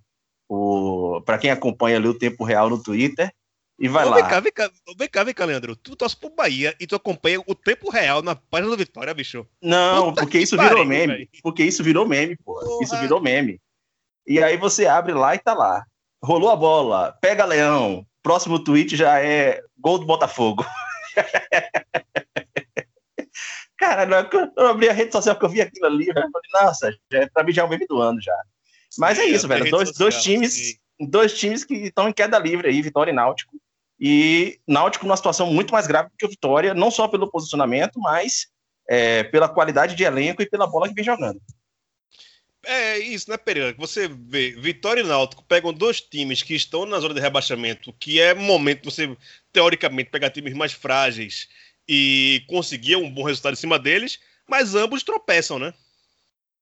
[0.48, 3.32] o para quem acompanha ali o tempo real no Twitter,
[3.80, 4.16] e vai Ô, lá.
[4.16, 5.74] Vem cá, vem cá, vem cá, vem cá, Leandro.
[5.74, 9.46] Tu torce pro Bahia e tu acompanha o tempo real na página do Vitória, bicho.
[9.62, 11.14] Não, Puta porque isso virou meme.
[11.14, 11.28] Véio.
[11.42, 12.82] Porque isso virou meme, pô.
[12.82, 13.58] Isso virou meme.
[14.26, 15.82] E aí você abre lá e tá lá.
[16.22, 18.04] Rolou a bola, pega Leão.
[18.22, 20.62] Próximo tweet já é gol do Botafogo.
[23.78, 24.06] Cara,
[24.56, 27.42] eu abri a rede social que eu vi aquilo ali, eu falei, nossa, já, pra
[27.42, 28.36] mim já é o meme do ano já.
[28.98, 29.70] Mas é isso, velho.
[29.70, 33.56] Dois, dois times, dois times que estão em queda livre aí, Vitória e Náutico.
[33.98, 37.98] E Náutico numa situação muito mais grave do que o Vitória, não só pelo posicionamento,
[37.98, 38.48] mas
[38.88, 41.40] é, pela qualidade de elenco e pela bola que vem jogando.
[42.64, 43.74] É isso, né, Pereira?
[43.78, 48.20] Você vê, Vitória e Náutico pegam dois times que estão na zona de rebaixamento, que
[48.20, 49.16] é momento de você,
[49.52, 51.48] teoricamente, pegar times mais frágeis
[51.88, 55.72] e conseguir um bom resultado em cima deles, mas ambos tropeçam, né?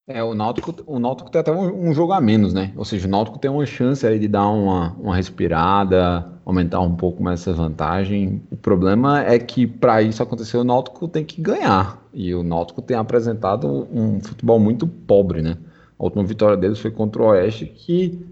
[0.06, 2.72] É, o Náutico, o Náutico tem até um, um, jogo a menos, né?
[2.76, 6.96] Ou seja, o Náutico tem uma chance aí de dar uma, uma respirada, aumentar um
[6.96, 8.40] pouco mais essa vantagem.
[8.50, 12.02] O problema é que para isso acontecer, o Náutico tem que ganhar.
[12.14, 15.58] E o Náutico tem apresentado um futebol muito pobre, né?
[15.98, 18.24] A última vitória deles foi contra o Oeste, que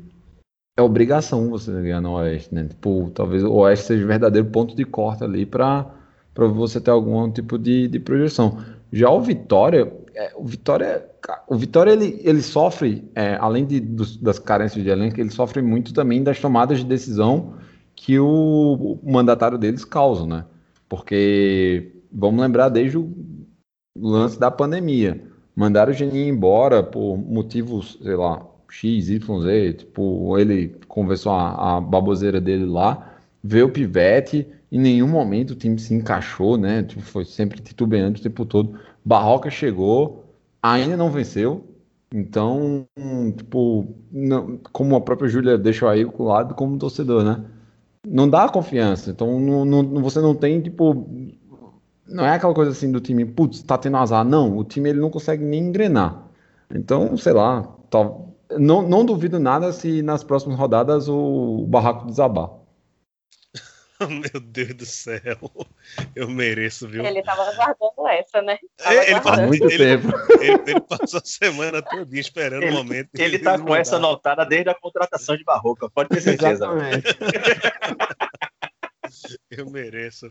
[0.79, 2.64] é obrigação você ganhar no Oeste, né?
[2.64, 5.90] Tipo, talvez o Oeste seja o verdadeiro ponto de corte ali para
[6.35, 8.59] você ter algum tipo de, de projeção.
[8.92, 11.05] Já o Vitória, é, o Vitória,
[11.48, 15.62] o Vitória ele, ele sofre, é, além de, dos, das carências de elenco, ele sofre
[15.62, 17.55] muito também das tomadas de decisão
[17.94, 20.44] que o, o mandatário deles causa, né?
[20.88, 23.12] Porque vamos lembrar desde o
[23.98, 25.36] lance da pandemia.
[25.57, 29.73] Mandaram o Geninho embora por motivos, sei lá, X, Y, Z.
[29.73, 35.57] Tipo, ele conversou a, a baboseira dele lá, veio o pivete, em nenhum momento o
[35.57, 36.83] time se encaixou, né?
[36.83, 38.79] Tipo, foi sempre titubeante o tempo todo.
[39.05, 40.25] Barroca chegou,
[40.62, 41.64] ainda não venceu.
[42.12, 42.87] Então,
[43.37, 47.45] tipo, não, como a própria Júlia deixou aí o lado como torcedor, né?
[48.07, 49.11] Não dá confiança.
[49.11, 51.09] Então, não, não, você não tem, tipo,
[52.09, 54.25] não é aquela coisa assim do time, putz, tá tendo azar.
[54.25, 56.25] Não, o time ele não consegue nem engrenar.
[56.75, 58.11] Então, sei lá, tá,
[58.59, 62.51] não, não duvido nada se nas próximas rodadas o barraco desabar.
[64.01, 65.38] Meu Deus do céu.
[66.14, 67.05] Eu mereço, viu?
[67.05, 68.59] Ele tava aguardando essa, né?
[68.81, 70.09] É, ele, Há muito ele, tempo.
[70.40, 73.11] ele, ele passou a semana toda esperando o Ele, momento.
[73.14, 76.66] ele tá com essa anotada desde a contratação de Barroca, pode ter certeza.
[76.66, 77.07] Exatamente.
[79.51, 80.31] Eu mereço.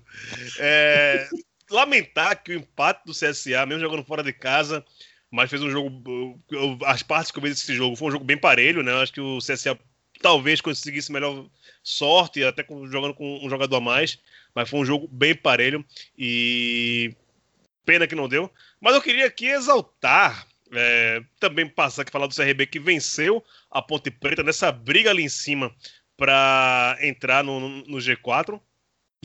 [0.60, 1.28] É,
[1.70, 4.86] lamentar que o empate do CSA, mesmo jogando fora de casa,
[5.32, 6.40] mas fez um jogo.
[6.86, 8.92] As partes que eu vi desse jogo foi um jogo bem parelho, né?
[8.92, 9.78] Eu acho que o CSA
[10.22, 11.46] talvez conseguisse melhor
[11.84, 14.18] sorte, até com- jogando com um jogador a mais,
[14.54, 15.84] mas foi um jogo bem parelho
[16.18, 17.14] e
[17.86, 18.50] pena que não deu.
[18.80, 23.82] Mas eu queria aqui exaltar, é, também passar aqui falar do CRB que venceu a
[23.82, 25.74] Ponte Preta nessa briga ali em cima
[26.18, 28.60] para entrar no- no G4.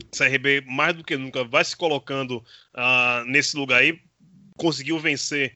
[0.03, 3.99] CRB mais do que nunca vai se colocando ah, nesse lugar aí,
[4.57, 5.53] conseguiu vencer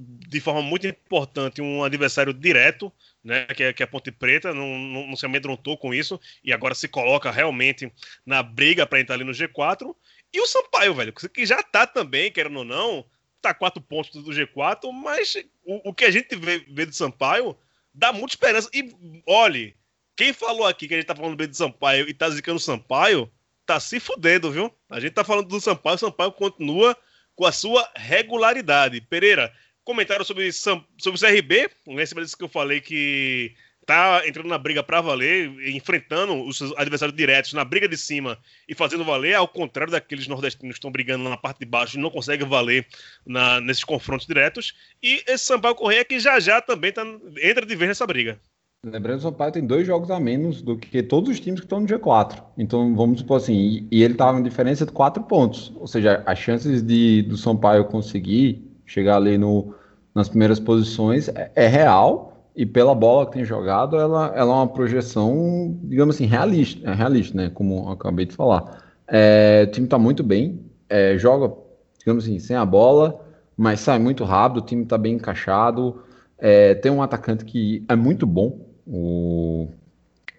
[0.00, 4.54] de forma muito importante um adversário direto, né, que é, que é a Ponte Preta,
[4.54, 7.92] não, não, não se amedrontou com isso e agora se coloca realmente
[8.24, 9.94] na briga para entrar ali no G4.
[10.32, 13.04] E o Sampaio, velho, que já tá também, querendo ou não,
[13.40, 17.56] tá quatro pontos do G4, mas o, o que a gente vê, vê do Sampaio
[17.92, 18.70] dá muita esperança.
[18.72, 18.94] E
[19.26, 19.74] olhe,
[20.16, 22.60] quem falou aqui que a gente tá falando bem do Sampaio e tá zicando o
[22.60, 23.30] Sampaio,
[23.68, 24.74] tá se fudendo, viu?
[24.88, 26.96] A gente tá falando do Sampaio, o Sampaio continua
[27.36, 28.98] com a sua regularidade.
[29.02, 29.52] Pereira,
[29.84, 33.54] comentário sobre, sobre o CRB, em cima disso que eu falei que
[33.84, 38.74] tá entrando na briga para valer, enfrentando os adversários diretos na briga de cima e
[38.74, 42.10] fazendo valer, ao contrário daqueles nordestinos que estão brigando na parte de baixo e não
[42.10, 42.86] conseguem valer
[43.26, 44.74] na- nesses confrontos diretos.
[45.02, 47.02] E esse Sampaio Correia que já já também tá,
[47.42, 48.40] entra de vez nessa briga.
[48.84, 51.66] Lembrando que o Sampaio tem dois jogos a menos do que todos os times que
[51.66, 52.40] estão no G4.
[52.56, 55.72] Então, vamos supor assim, e, e ele estava em diferença de quatro pontos.
[55.76, 59.74] Ou seja, as chances de, do Sampaio conseguir chegar ali no,
[60.14, 62.44] nas primeiras posições é, é real.
[62.54, 66.94] E pela bola que tem jogado, ela, ela é uma projeção, digamos assim, realista, é
[66.94, 67.50] realista, né?
[67.50, 68.84] Como acabei de falar.
[69.08, 71.52] É, o time está muito bem, é, joga,
[71.98, 73.24] digamos assim, sem a bola,
[73.56, 76.02] mas sai muito rápido, o time está bem encaixado.
[76.38, 79.68] É, tem um atacante que é muito bom, o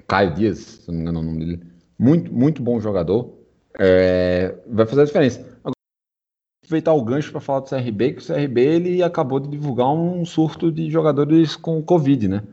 [0.07, 1.63] Caio Dias, se não me engano é o nome dele.
[1.97, 3.33] Muito, muito bom jogador.
[3.77, 5.39] É, vai fazer a diferença.
[5.63, 5.75] Agora,
[6.63, 10.25] aproveitar o gancho para falar do CRB, que o CRB ele acabou de divulgar um
[10.25, 12.43] surto de jogadores com Covid, né?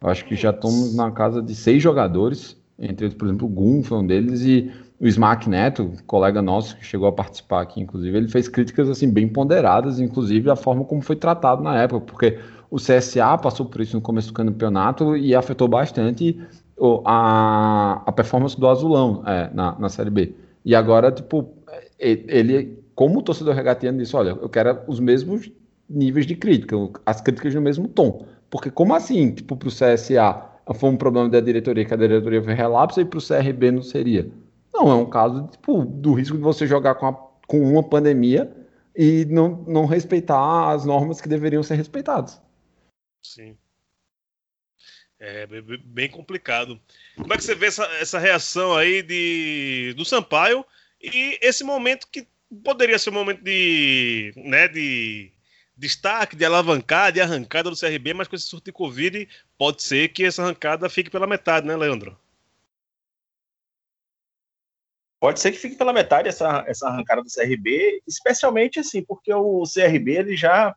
[0.00, 3.50] Eu acho que já estamos na casa de seis jogadores, entre eles, por exemplo, o
[3.50, 7.80] Gum foi um deles, e o Smack Neto, colega nosso que chegou a participar aqui,
[7.80, 12.00] inclusive, ele fez críticas assim bem ponderadas, inclusive a forma como foi tratado na época,
[12.06, 12.38] porque
[12.70, 16.38] o CSA passou por isso no começo do campeonato e afetou bastante
[16.76, 20.34] o- a, a performance do Azulão é, na, na Série B.
[20.64, 21.48] E agora, tipo,
[21.98, 25.50] ele, como torcedor regatiano, disse: olha, eu quero os mesmos
[25.88, 28.24] níveis de crítica, as críticas no mesmo tom.
[28.50, 32.54] Porque, como assim, tipo, pro CSA foi um problema da diretoria, que a diretoria foi
[32.54, 34.30] relapso e pro CRB não seria?
[34.72, 38.50] Não, é um caso tipo, do risco de você jogar com, a- com uma pandemia
[38.96, 42.40] e não, não respeitar as normas que deveriam ser respeitadas.
[43.22, 43.56] Sim.
[45.18, 45.46] É
[45.84, 46.80] bem complicado.
[47.16, 50.64] Como é que você vê essa, essa reação aí de, do Sampaio
[51.00, 52.26] e esse momento que
[52.62, 55.30] poderia ser um momento de, né, de
[55.76, 60.08] destaque, de alavancar, de arrancada do CRB, mas com esse surto de Covid pode ser
[60.08, 62.16] que essa arrancada fique pela metade, né, Leandro?
[65.20, 69.62] Pode ser que fique pela metade essa, essa arrancada do CRB, especialmente assim, porque o
[69.62, 70.76] CRB ele já,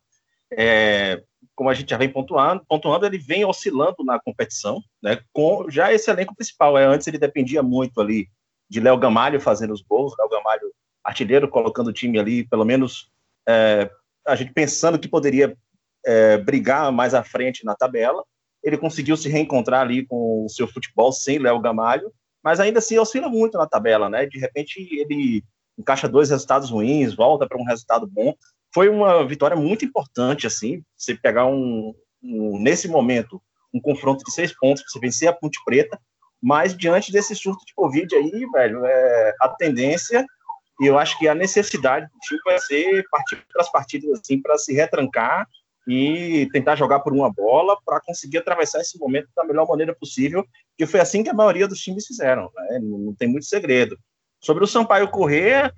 [0.53, 1.21] é,
[1.53, 5.19] como a gente já vem pontuando, pontuando, ele vem oscilando na competição, né?
[5.33, 6.77] Com já esse elenco principal.
[6.77, 8.29] É, antes ele dependia muito ali
[8.69, 13.11] de Léo Gamalho fazendo os gols, Léo Gamalho artilheiro, colocando o time ali, pelo menos
[13.47, 13.89] é,
[14.27, 15.55] a gente pensando que poderia
[16.05, 18.23] é, brigar mais à frente na tabela.
[18.63, 22.11] Ele conseguiu se reencontrar ali com o seu futebol sem Léo Gamalho
[22.47, 24.25] mas ainda assim oscila muito na tabela, né?
[24.25, 25.43] De repente ele
[25.77, 28.33] encaixa dois resultados ruins, volta para um resultado bom.
[28.73, 33.41] Foi uma vitória muito importante, assim, você pegar um, um, nesse momento
[33.73, 35.99] um confronto de seis pontos, você vencer a Ponte Preta,
[36.41, 40.25] mas diante desse surto de Covid aí, velho, é, a tendência
[40.79, 44.41] E eu acho que a necessidade do time vai ser partir para as partidas assim,
[44.41, 45.47] para se retrancar
[45.87, 50.45] e tentar jogar por uma bola para conseguir atravessar esse momento da melhor maneira possível,
[50.77, 52.79] que foi assim que a maioria dos times fizeram, né?
[52.81, 53.97] não, tem muito segredo.
[54.39, 55.73] Sobre o Sampaio Corrêa,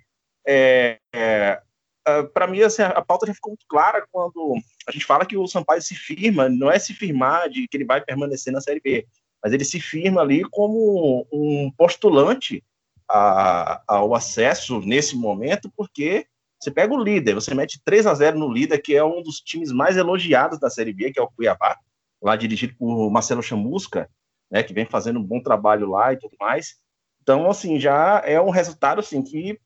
[0.46, 1.62] é, é,
[2.08, 4.56] é para mim assim, a pauta já ficou muito clara quando
[4.88, 7.86] a gente fala que o Sampaio se firma, não é se firmar de que ele
[7.86, 9.06] vai permanecer na Série B,
[9.44, 12.64] mas ele se firma ali como um postulante
[13.10, 16.28] a, ao acesso nesse momento, porque
[16.60, 19.38] você pega o líder, você mete 3 a 0 no líder, que é um dos
[19.38, 21.78] times mais elogiados da Série B, que é o Cuiabá,
[22.22, 24.10] lá dirigido por Marcelo Chamusca,
[24.52, 26.76] né, que vem fazendo um bom trabalho lá e tudo mais.
[27.22, 29.60] Então, assim, já é um resultado assim que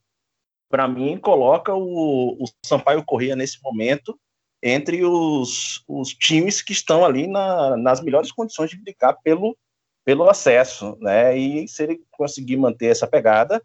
[0.69, 4.19] para mim coloca o, o Sampaio Corrêa nesse momento
[4.61, 9.57] entre os, os times que estão ali na, nas melhores condições de brigar pelo,
[10.05, 11.37] pelo acesso, né?
[11.37, 13.61] E se ele conseguir manter essa pegada,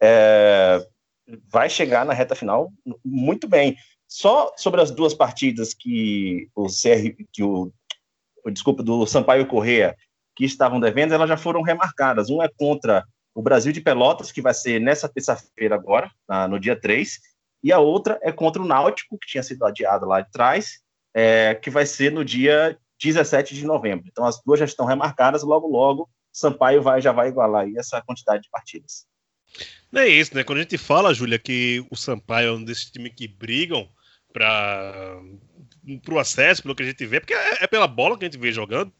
[0.00, 0.84] é,
[1.50, 2.72] vai chegar na reta final
[3.04, 3.76] muito bem.
[4.06, 7.72] Só sobre as duas partidas que o CR, que o,
[8.50, 9.96] desculpa, do Sampaio Correia,
[10.34, 12.30] que estavam devendo, elas já foram remarcadas.
[12.30, 16.10] Um é contra o Brasil de Pelotas, que vai ser nessa terça-feira agora,
[16.48, 17.18] no dia 3,
[17.62, 20.80] e a outra é contra o Náutico, que tinha sido adiado lá de trás,
[21.14, 24.06] é, que vai ser no dia 17 de novembro.
[24.08, 28.44] Então as duas já estão remarcadas, logo logo Sampaio vai, já vai igualar essa quantidade
[28.44, 29.06] de partidas.
[29.90, 30.44] Não é isso, né?
[30.44, 33.88] Quando a gente fala, Júlia, que o Sampaio é um desses times que brigam
[34.32, 35.20] para
[36.10, 38.40] o acesso, pelo que a gente vê, porque é, é, pela bola que a gente
[38.40, 38.92] vê jogando.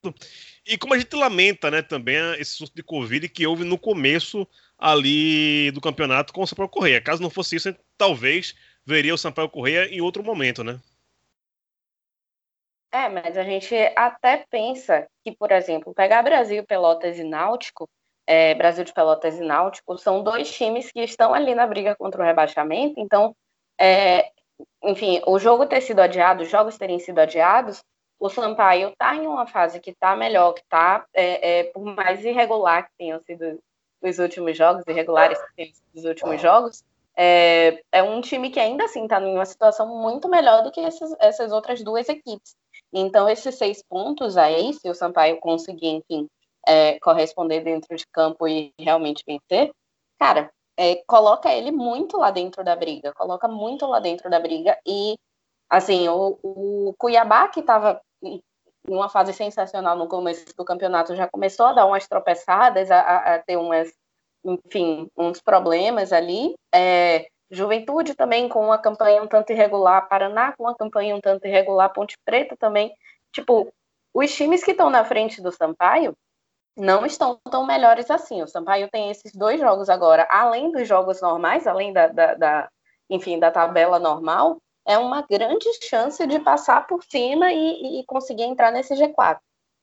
[0.66, 4.46] E como a gente lamenta, né, também esse surto de Covid que houve no começo
[4.78, 7.00] ali do campeonato com o Sampaio Correia.
[7.00, 10.80] Caso não fosse isso, talvez veria o Sampaio Correia em outro momento, né?
[12.90, 17.88] É, mas a gente até pensa que, por exemplo, pegar Brasil, Pelotas e Náutico
[18.28, 22.20] é, Brasil de Pelotas e Náutico, são dois times que estão ali na briga contra
[22.20, 23.34] o rebaixamento, então,
[23.80, 24.30] é,
[24.84, 27.82] enfim, o jogo ter sido adiado, os jogos terem sido adiados,
[28.20, 32.22] o Sampaio está em uma fase que está melhor, que está, é, é, por mais
[32.22, 33.58] irregular que tenham sido
[34.02, 36.84] os últimos jogos, irregulares que tenham sido os últimos jogos,
[37.16, 40.80] é, é um time que ainda assim está em uma situação muito melhor do que
[40.80, 42.54] essas, essas outras duas equipes.
[42.92, 46.26] Então, esses seis pontos aí, se o Sampaio conseguir, enfim,
[46.66, 49.72] é, corresponder dentro de campo e realmente vencer,
[50.18, 54.78] cara, é, coloca ele muito lá dentro da briga, coloca muito lá dentro da briga
[54.86, 55.14] e
[55.68, 58.40] assim, o, o Cuiabá que estava em
[58.86, 63.38] uma fase sensacional no começo do campeonato já começou a dar umas tropeçadas, a, a
[63.40, 63.92] ter umas,
[64.44, 66.54] enfim, uns problemas ali.
[66.74, 71.46] É, Juventude também com uma campanha um tanto irregular, Paraná com uma campanha um tanto
[71.46, 72.92] irregular, Ponte Preta também.
[73.32, 73.72] Tipo,
[74.12, 76.14] os times que estão na frente do Sampaio,
[76.76, 78.40] não estão tão melhores assim.
[78.42, 82.68] O Sampaio tem esses dois jogos agora, além dos jogos normais, além da, da, da
[83.10, 88.44] enfim, da tabela normal, é uma grande chance de passar por cima e, e conseguir
[88.44, 89.38] entrar nesse G4.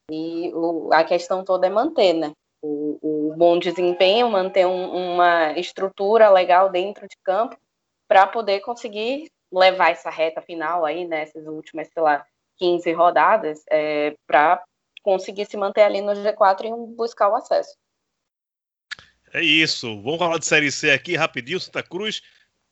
[0.09, 2.31] E o, a questão toda é manter, né?
[2.67, 7.57] O, o bom desempenho, manter um, uma estrutura legal dentro de campo
[8.07, 12.25] para poder conseguir levar essa reta final aí, nessas né, últimas, sei lá,
[12.57, 14.63] 15 rodadas, é, para
[15.03, 17.75] conseguir se manter ali no G4 e buscar o acesso.
[19.33, 20.01] É isso.
[20.01, 21.59] Vamos falar de Série C aqui rapidinho.
[21.59, 22.21] Santa Cruz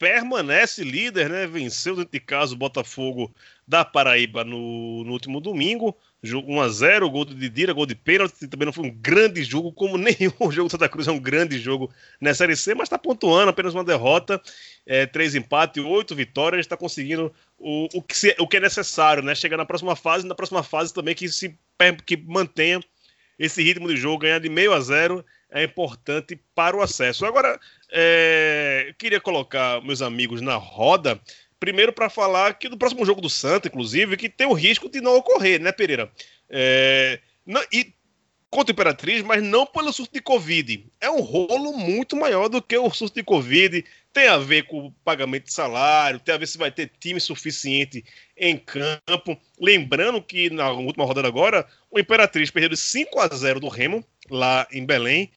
[0.04, 1.48] permanece líder, né?
[1.48, 3.34] Venceu dentro de casa o Botafogo
[3.66, 5.98] da Paraíba no, no último domingo.
[6.22, 8.46] Jogo 1x0, gol de Didira, gol de pênalti.
[8.50, 11.58] Também não foi um grande jogo, como nenhum jogo do Santa Cruz é um grande
[11.58, 11.90] jogo
[12.20, 14.42] na Série C, mas está pontuando apenas uma derrota,
[14.86, 16.66] é, três empates, oito vitórias.
[16.66, 19.34] Está conseguindo o, o, que se, o que é necessário, né?
[19.34, 21.58] Chegar na próxima fase, na próxima fase também que se
[22.06, 22.82] que mantenha
[23.38, 27.26] esse ritmo de jogo, ganhar de meio a zero é importante para o acesso.
[27.26, 27.60] Agora,
[27.92, 31.20] é, queria colocar meus amigos na roda,
[31.60, 35.00] primeiro para falar que do próximo jogo do Santa, inclusive, que tem o risco de
[35.00, 36.12] não ocorrer, né, Pereira?
[36.50, 37.94] É, não, e
[38.54, 40.86] contra a Imperatriz, mas não pelo surto de Covid.
[41.02, 43.84] É um rolo muito maior do que o surto de Covid.
[44.14, 47.20] Tem a ver com o pagamento de salário, tem a ver se vai ter time
[47.20, 48.06] suficiente
[48.38, 49.36] em campo.
[49.60, 54.06] Lembrando que na última rodada agora, o Imperatriz perdeu de 5 a 0 do Remo,
[54.30, 55.32] lá em Belém.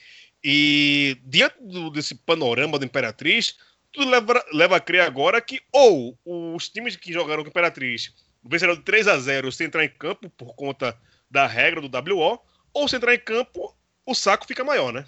[0.45, 3.57] E diante do, desse panorama do Imperatriz,
[3.91, 8.13] tudo leva, leva a crer agora que ou os times que jogaram com o Imperatriz
[8.45, 10.95] venceram de 3 a 0 sem entrar em campo por conta
[11.31, 12.39] da regra do WO,
[12.77, 13.75] ou se entrar em campo,
[14.05, 15.05] o saco fica maior, né?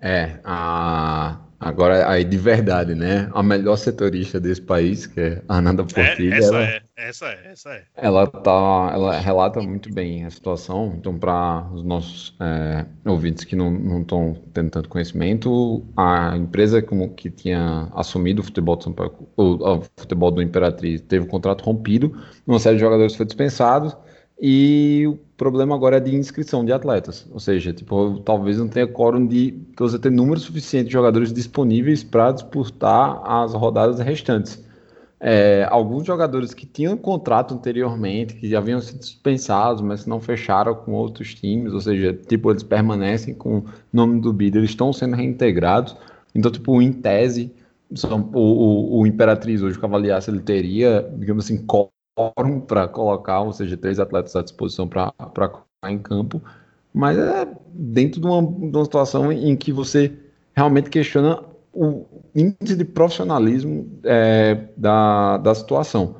[0.00, 3.28] É, a, agora aí de verdade, né?
[3.34, 6.32] A melhor setorista desse país, que é a Ananda Portilho.
[6.32, 7.84] É, essa ela, é, essa é, essa é.
[7.94, 10.94] Ela tá, ela relata muito bem a situação.
[10.96, 17.10] Então, para os nossos é, ouvintes que não estão tendo tanto conhecimento, a empresa como
[17.10, 21.62] que tinha assumido o futebol do São Paulo, o, futebol do Imperatriz, teve o contrato
[21.62, 23.94] rompido, uma série de jogadores foi dispensados
[24.40, 27.26] e o problema agora é de inscrição de atletas.
[27.32, 31.32] Ou seja, tipo, talvez não tenha quórum de que você tenha número suficiente de jogadores
[31.32, 34.62] disponíveis para disputar as rodadas restantes.
[35.18, 40.74] É, alguns jogadores que tinham contrato anteriormente, que já haviam sido dispensados, mas não fecharam
[40.74, 44.92] com outros times, ou seja, tipo, eles permanecem com o nome do bid, eles estão
[44.92, 45.96] sendo reintegrados.
[46.34, 47.50] Então, tipo, em tese,
[47.94, 51.64] são, o, o, o Imperatriz hoje, o Cavaliaço, ele teria, digamos assim,
[52.14, 56.42] quórum para colocar, ou seja, três atletas à disposição para colocar em campo,
[56.92, 60.12] mas é dentro de uma, de uma situação em que você
[60.54, 61.42] realmente questiona
[61.72, 62.04] o
[62.34, 66.16] índice de profissionalismo é, da, da situação.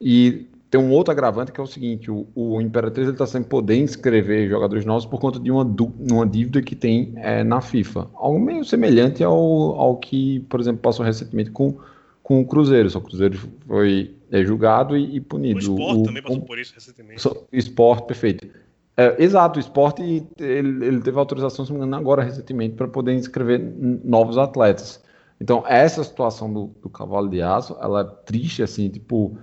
[0.00, 3.76] E tem um outro agravante que é o seguinte: o, o Imperatriz está sem poder
[3.76, 5.64] inscrever jogadores novos por conta de uma,
[6.10, 8.08] uma dívida que tem é, na FIFA.
[8.14, 11.76] Algo meio semelhante ao, ao que, por exemplo, passou recentemente com,
[12.22, 12.88] com o Cruzeiro.
[12.90, 15.58] Só o Cruzeiro foi é julgado e, e punido.
[15.58, 17.22] O esporte o, também passou por isso recentemente.
[17.52, 18.48] Esporte, perfeito.
[18.96, 20.02] É, exato, o esporte
[20.38, 23.60] ele, ele, teve autorização, se não me engano, agora recentemente, para poder inscrever
[24.02, 25.04] novos atletas.
[25.38, 29.36] Então, essa situação do, do cavalo de aço, ela é triste, assim, tipo,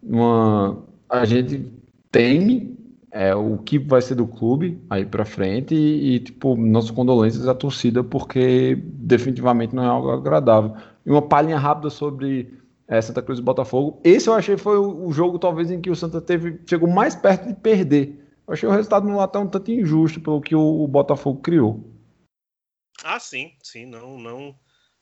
[0.00, 0.78] uma,
[1.08, 1.72] a gente
[2.12, 2.78] teme
[3.10, 7.48] é, o que vai ser do clube aí para frente e, e, tipo, nossas condolências
[7.48, 10.74] à torcida, porque definitivamente não é algo agradável.
[11.04, 12.59] E uma palhinha rápida sobre
[12.90, 14.00] é, Santa Cruz e Botafogo.
[14.02, 17.46] Esse eu achei foi o, jogo, talvez, em que o Santa teve, chegou mais perto
[17.46, 18.18] de perder.
[18.46, 21.88] Eu achei o resultado no até um tanto injusto pelo que o, Botafogo criou.
[23.04, 24.54] Ah, sim, sim, não, não,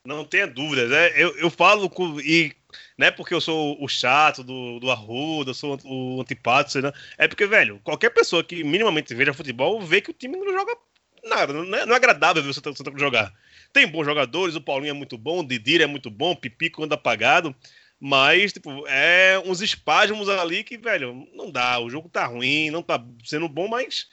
[0.04, 0.92] não tenha dúvidas.
[0.92, 2.54] É, eu, eu falo com, e
[2.98, 6.92] não é porque eu sou o chato do, do Arruda, sou o antipático, né?
[7.16, 10.76] é porque, velho, qualquer pessoa que minimamente veja futebol vê que o time não joga
[11.24, 13.32] nada, não é, não é agradável ver o Santa, Santa Cruz jogar.
[13.72, 16.82] Tem bons jogadores, o Paulinho é muito bom, o Didira é muito bom, o Pipico
[16.82, 17.54] anda apagado.
[18.00, 21.80] Mas, tipo, é uns espasmos ali que, velho, não dá.
[21.80, 24.06] O jogo tá ruim, não tá sendo bom, mas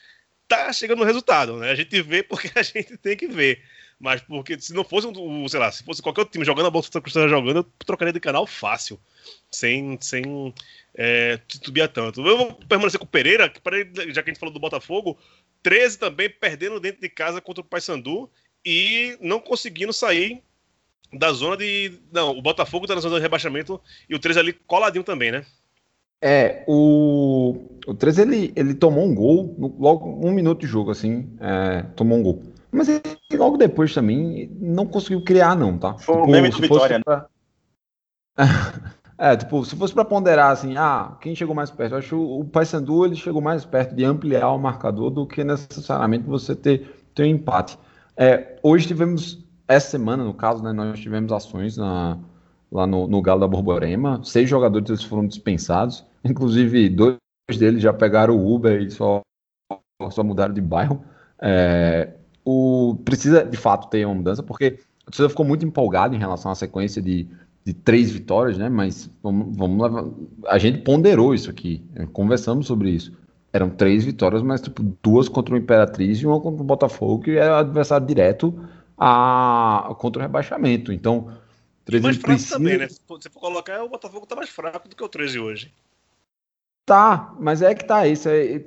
[0.48, 1.70] tá chegando no resultado, né?
[1.70, 3.62] A gente vê porque a gente tem que ver.
[3.98, 6.70] Mas porque se não fosse, um, sei lá, se fosse qualquer outro time jogando a
[6.70, 9.00] bola que o Santa jogando, eu trocaria de canal fácil.
[9.50, 10.52] Sem, sem
[10.94, 12.26] é, titubear tanto.
[12.26, 13.60] Eu vou permanecer com o Pereira, que
[14.12, 15.18] já que a gente falou do Botafogo,
[15.62, 18.30] 13 também perdendo dentro de casa contra o Paysandu
[18.66, 20.42] e não conseguindo sair
[21.12, 21.92] da zona de.
[22.12, 25.46] Não, o Botafogo tá na zona de rebaixamento e o 13 ali coladinho também, né?
[26.20, 30.90] É, o, o 13 ele, ele tomou um gol, no, logo um minuto de jogo,
[30.90, 32.42] assim, é, tomou um gol.
[32.72, 33.02] Mas ele,
[33.34, 35.96] logo depois também não conseguiu criar, não, tá?
[35.98, 37.26] Foi tipo, o meme do Vitória, pra...
[39.18, 41.92] É, tipo, se fosse para ponderar assim, ah, quem chegou mais perto?
[41.92, 45.42] Eu acho que o Paysandu ele chegou mais perto de ampliar o marcador do que
[45.42, 47.78] necessariamente você ter, ter um empate.
[48.16, 52.18] É, hoje tivemos essa semana, no caso, né, nós tivemos ações na,
[52.70, 54.20] lá no, no Galo da Borborema.
[54.24, 56.04] Seis jogadores foram dispensados.
[56.24, 57.18] Inclusive, dois
[57.58, 59.20] deles já pegaram o Uber e só,
[60.10, 61.04] só mudaram de bairro.
[61.40, 62.14] É,
[62.44, 66.50] o, precisa, de fato, ter uma mudança, porque a torcida ficou muito empolgada em relação
[66.50, 67.28] à sequência de,
[67.64, 68.68] de três vitórias, né?
[68.68, 70.04] Mas vamos, vamos levar,
[70.46, 73.12] a gente ponderou isso aqui, conversamos sobre isso.
[73.52, 77.38] Eram três vitórias, mas tipo, duas contra o Imperatriz e uma contra o Botafogo, que
[77.38, 78.54] é adversário direto
[78.98, 80.92] a, contra o rebaixamento.
[80.92, 81.30] Então,
[81.84, 82.56] 13 mais fraco precisa...
[82.56, 82.88] também, né?
[82.88, 85.72] Se você for colocar, o Botafogo tá mais fraco do que o 13 hoje.
[86.84, 88.28] Tá, mas é que tá isso.
[88.28, 88.62] É,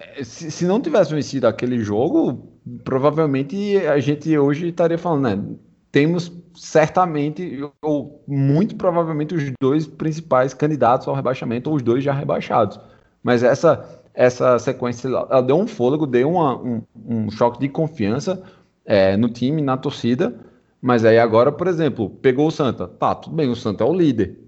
[0.00, 2.48] é, se, se não tivesse vencido aquele jogo,
[2.84, 5.56] provavelmente a gente hoje estaria falando, né?
[5.92, 12.12] Temos certamente, ou muito provavelmente, os dois principais candidatos ao rebaixamento, ou os dois já
[12.12, 12.78] rebaixados.
[13.22, 18.42] Mas essa essa sequência ela deu um fôlego, deu uma, um, um choque de confiança
[18.84, 20.38] é, no time, na torcida,
[20.78, 22.86] mas aí agora, por exemplo, pegou o Santa.
[22.86, 24.38] Tá, tudo bem, o Santa é o líder.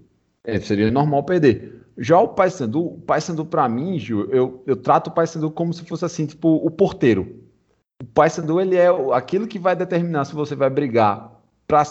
[0.43, 1.87] É, seria normal perder.
[1.97, 5.83] Já o Paysandu, o Paysandu para mim, Gil, eu, eu trato o Paysandu como se
[5.85, 7.39] fosse assim, tipo, o porteiro.
[7.99, 11.31] O Paysandu, ele é aquilo que vai determinar se você vai brigar
[11.65, 11.81] pra,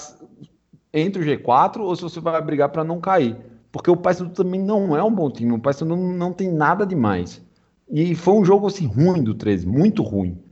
[0.95, 3.37] entre o G4 ou se você vai brigar para não cair.
[3.73, 6.87] Porque o Paysandu também não é um bom time, o Paysandu não, não tem nada
[6.87, 7.43] demais.
[7.91, 10.43] E foi um jogo assim ruim do 13, muito ruim.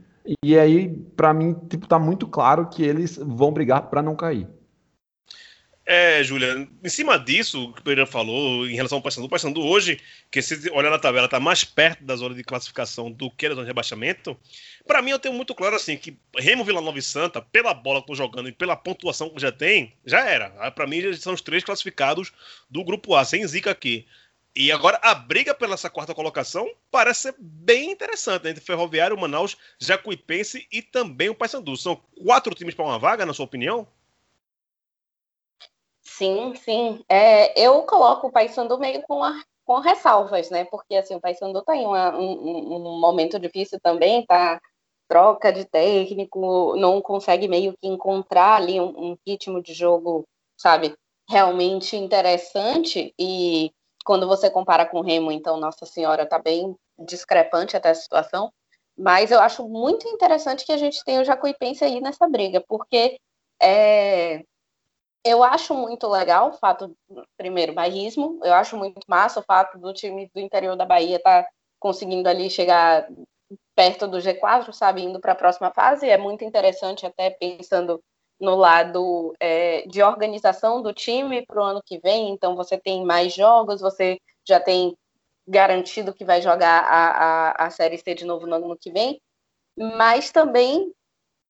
[0.43, 4.47] E aí, para mim, tipo, tá muito claro que eles vão brigar para não cair.
[5.83, 9.61] É, Júlia, em cima disso, que o Pereira falou em relação ao Paysandu, o Paysandu
[9.61, 13.49] hoje, que se olhar na tabela, está mais perto da zona de classificação do que
[13.49, 14.37] da zona de rebaixamento.
[14.85, 17.99] Para mim, eu tenho muito claro assim que Remo, Vila Nova e Santa, pela bola
[17.99, 20.71] que estão jogando e pela pontuação que já tem, já era.
[20.71, 22.31] Para mim, já são os três classificados
[22.69, 24.05] do grupo A, sem zica aqui.
[24.55, 29.57] E agora a briga pela essa quarta colocação parece ser bem interessante entre Ferroviário, Manaus,
[29.79, 31.77] Jacuipense e também o Paysandu.
[31.77, 33.87] São quatro times para uma vaga, na sua opinião?
[36.01, 37.03] Sim, sim.
[37.07, 40.65] É, eu coloco o Paysandu meio com, a, com ressalvas, né?
[40.65, 44.59] Porque assim, o Paysandu está em uma, um, um, momento difícil também, tá?
[45.07, 50.25] Troca de técnico, não consegue meio que encontrar ali um, um ritmo de jogo,
[50.57, 50.93] sabe,
[51.29, 53.13] realmente interessante.
[53.17, 53.71] E
[54.03, 58.51] quando você compara com o Remo, então, Nossa Senhora, tá bem discrepante até a situação.
[58.97, 63.17] Mas eu acho muito interessante que a gente tenha o Jacuipense aí nessa briga, porque
[63.61, 64.43] é,
[65.23, 66.95] eu acho muito legal o fato,
[67.37, 71.43] primeiro, bairrismo, eu acho muito massa o fato do time do interior da Bahia estar
[71.43, 71.49] tá
[71.79, 73.07] conseguindo ali chegar
[73.75, 78.01] perto do G4, sabe, indo para a próxima fase, é muito interessante até pensando
[78.41, 83.05] no lado é, de organização do time para o ano que vem, então você tem
[83.05, 84.97] mais jogos, você já tem
[85.47, 89.21] garantido que vai jogar a, a, a Série C de novo no ano que vem,
[89.77, 90.91] mas também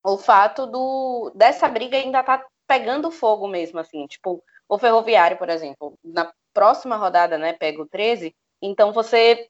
[0.03, 5.49] o fato do, dessa briga ainda tá pegando fogo mesmo, assim, tipo, o Ferroviário, por
[5.49, 9.47] exemplo, na próxima rodada, né, pega o 13, então você,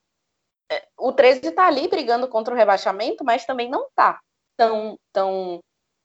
[0.71, 4.19] é, o 13 tá ali brigando contra o rebaixamento, mas também não tá
[4.55, 5.59] tão, tão,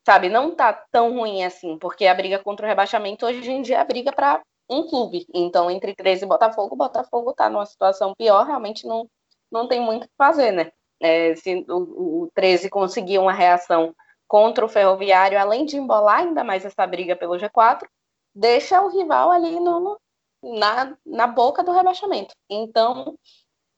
[0.07, 3.79] sabe, não tá tão ruim assim, porque a briga contra o rebaixamento hoje em dia
[3.79, 4.41] é a briga para
[4.71, 9.11] um clube, então entre 13 e Botafogo, Botafogo tá numa situação pior, realmente não,
[9.51, 13.93] não tem muito o que fazer, né, é, se o, o 13 conseguir uma reação
[14.29, 17.85] contra o Ferroviário, além de embolar ainda mais essa briga pelo G4,
[18.33, 19.99] deixa o rival ali no,
[20.41, 22.33] na, na boca do rebaixamento.
[22.49, 23.19] Então,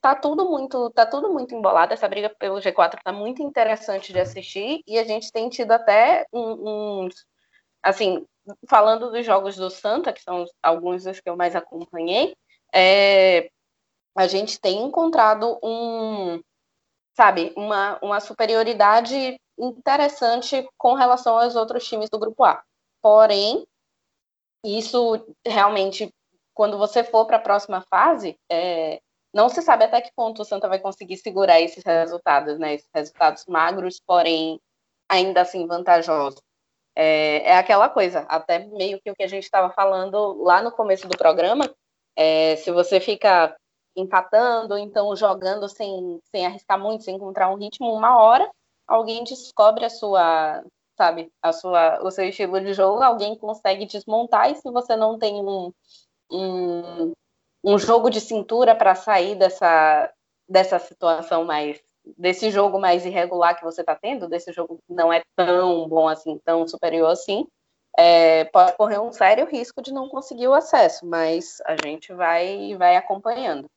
[0.01, 4.21] tá tudo muito tá tudo muito embolado essa briga pelo G4 tá muito interessante de
[4.21, 7.09] assistir e a gente tem tido até uns um,
[7.83, 8.27] assim
[8.69, 12.35] falando dos jogos do Santa que são alguns dos que eu mais acompanhei
[12.73, 13.51] é,
[14.17, 16.41] a gente tem encontrado um
[17.19, 22.63] sabe uma, uma superioridade interessante com relação aos outros times do grupo A.
[23.03, 23.67] Porém,
[24.65, 26.15] isso realmente,
[26.55, 29.01] quando você for para a próxima fase, é,
[29.39, 32.75] não se sabe até que ponto o Santa vai conseguir segurar esses resultados, né?
[32.75, 34.61] Esses resultados magros, porém
[35.09, 36.43] ainda assim vantajosos.
[36.97, 40.73] É, é aquela coisa, até meio que o que a gente estava falando lá no
[40.73, 41.73] começo do programa.
[42.17, 43.57] É, se você fica
[43.97, 48.51] empatando, então jogando sem, sem arriscar muito, sem encontrar um ritmo, uma hora
[48.89, 50.65] alguém descobre a sua,
[50.97, 55.17] sabe, a sua, o seu estilo de jogo, alguém consegue desmontar, e se você não
[55.17, 55.73] tem um,
[56.29, 57.13] um,
[57.63, 60.13] um jogo de cintura para sair dessa,
[60.49, 61.81] dessa situação mais
[62.17, 66.09] desse jogo mais irregular que você está tendo, desse jogo que não é tão bom
[66.09, 67.47] assim, tão superior assim,
[67.99, 72.77] é, pode correr um sério risco de não conseguir o acesso, mas a gente vai,
[72.77, 73.69] vai acompanhando.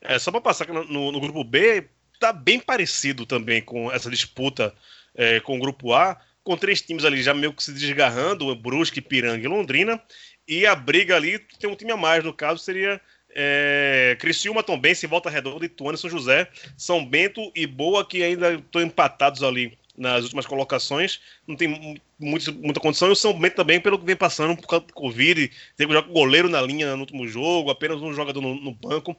[0.00, 1.88] É, só para passar no, no, grupo B,
[2.20, 4.74] tá bem parecido também com essa disputa
[5.14, 9.00] é, com o grupo A, com três times ali já meio que se desgarrando, Brusque,
[9.00, 10.00] Piranga e Londrina,
[10.46, 13.00] e a briga ali tem um time a mais, no caso seria
[13.34, 18.54] é, Criciúma, Tombense, Volta Redonda, Ituano e São José, São Bento e Boa, que ainda
[18.54, 23.56] estão empatados ali nas últimas colocações, não tem muito, muita condição, e o São Bento
[23.56, 27.00] também, pelo que vem passando por causa do Covid, teve um goleiro na linha no
[27.00, 29.16] último jogo, apenas um jogador no, no banco,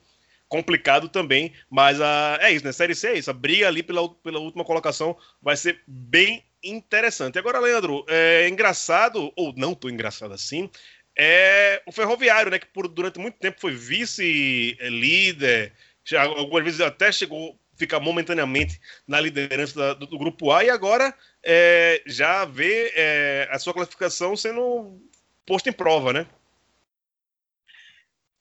[0.48, 2.72] complicado também, mas a, é isso, né?
[2.72, 7.38] Série C é isso, a briga ali pela, pela última colocação vai ser bem interessante.
[7.38, 10.70] Agora, Leandro, é engraçado, ou não tão engraçado assim,
[11.18, 12.60] é o Ferroviário, né?
[12.60, 15.74] Que por, durante muito tempo foi vice-líder,
[16.16, 21.14] algumas vezes até chegou a ficar momentaneamente na liderança do, do, grupo A e agora
[21.44, 25.02] é, já vê é, a sua classificação sendo
[25.46, 26.28] posta em prova, né?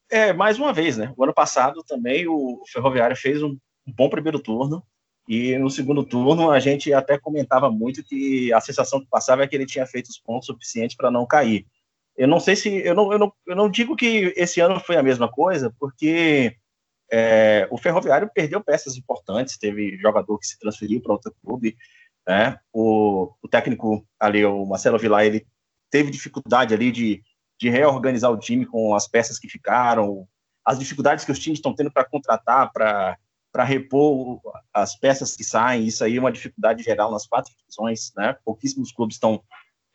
[0.09, 1.13] É, mais uma vez, né?
[1.17, 4.83] O ano passado também o Ferroviário fez um bom primeiro turno.
[5.29, 9.49] E no segundo turno a gente até comentava muito que a sensação que passava é
[9.49, 11.67] que ele tinha feito os pontos suficientes para não cair.
[12.17, 12.69] Eu não sei se.
[12.79, 16.57] Eu não, eu, não, eu não digo que esse ano foi a mesma coisa, porque
[17.13, 21.77] é, o Ferroviário perdeu peças importantes, teve jogador que se transferiu para outro clube.
[22.27, 22.59] Né?
[22.73, 25.47] O, o técnico ali, o Marcelo Vilar, ele
[25.91, 27.23] teve dificuldade ali de
[27.59, 30.29] de reorganizar o time com as peças que ficaram,
[30.65, 34.41] as dificuldades que os times estão tendo para contratar, para repor
[34.73, 38.37] as peças que saem, isso aí é uma dificuldade geral nas quatro divisões, né?
[38.45, 39.43] Pouquíssimos clubes estão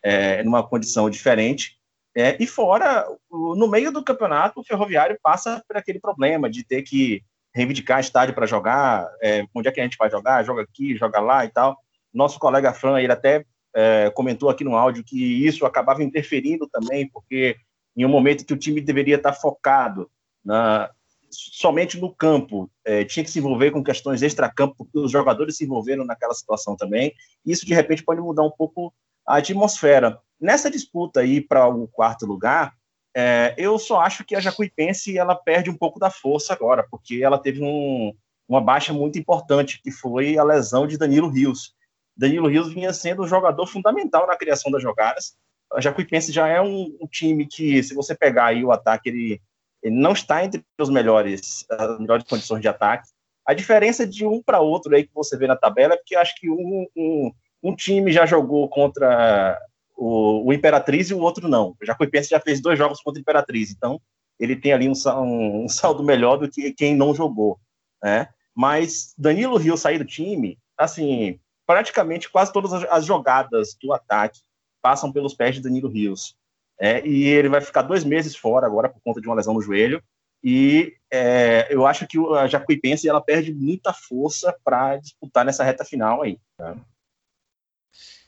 [0.04, 1.78] é, numa condição diferente.
[2.16, 6.82] É, e fora, no meio do campeonato, o Ferroviário passa por aquele problema de ter
[6.82, 10.96] que reivindicar estádio para jogar, é, onde é que a gente vai jogar, joga aqui,
[10.96, 11.78] joga lá e tal.
[12.14, 17.10] Nosso colega Fran, ele até é, comentou aqui no áudio que isso acabava interferindo também,
[17.10, 17.56] porque
[17.96, 20.10] em um momento que o time deveria estar focado
[20.44, 20.90] na,
[21.32, 25.64] somente no campo, é, tinha que se envolver com questões extra-campo, porque os jogadores se
[25.64, 27.14] envolveram naquela situação também.
[27.46, 28.94] Isso, de repente, pode mudar um pouco
[29.26, 30.20] a atmosfera.
[30.42, 32.74] Nessa disputa aí para o quarto lugar,
[33.16, 37.22] é, eu só acho que a Jacuipense ela perde um pouco da força agora, porque
[37.24, 38.14] ela teve um,
[38.48, 41.76] uma baixa muito importante, que foi a lesão de Danilo Rios.
[42.18, 45.36] Danilo Rios vinha sendo um jogador fundamental na criação das jogadas.
[45.72, 49.42] A Jacuipense já é um, um time que, se você pegar aí o ataque, ele
[49.82, 53.10] ele não está entre os melhores, as melhores condições de ataque.
[53.46, 56.36] A diferença de um para outro aí que você vê na tabela é porque acho
[56.36, 57.32] que um, um,
[57.64, 59.60] um time já jogou contra
[60.04, 61.76] o, o, Imperatriz e o outro não.
[61.80, 64.02] O Jacuipense já fez dois jogos contra o Imperatriz, então
[64.40, 67.60] ele tem ali um, um, um saldo melhor do que quem não jogou,
[68.04, 68.28] né?
[68.56, 74.40] Mas Danilo Rio sair do time, assim, praticamente quase todas as jogadas do ataque
[74.82, 76.36] passam pelos pés de Danilo Rios.
[76.80, 79.62] É, e ele vai ficar dois meses fora agora por conta de uma lesão no
[79.62, 80.04] joelho.
[80.44, 85.86] E é, eu acho que a Jacuipense ela perde muita força para disputar nessa reta
[85.86, 86.40] final aí.
[86.58, 86.76] Tá?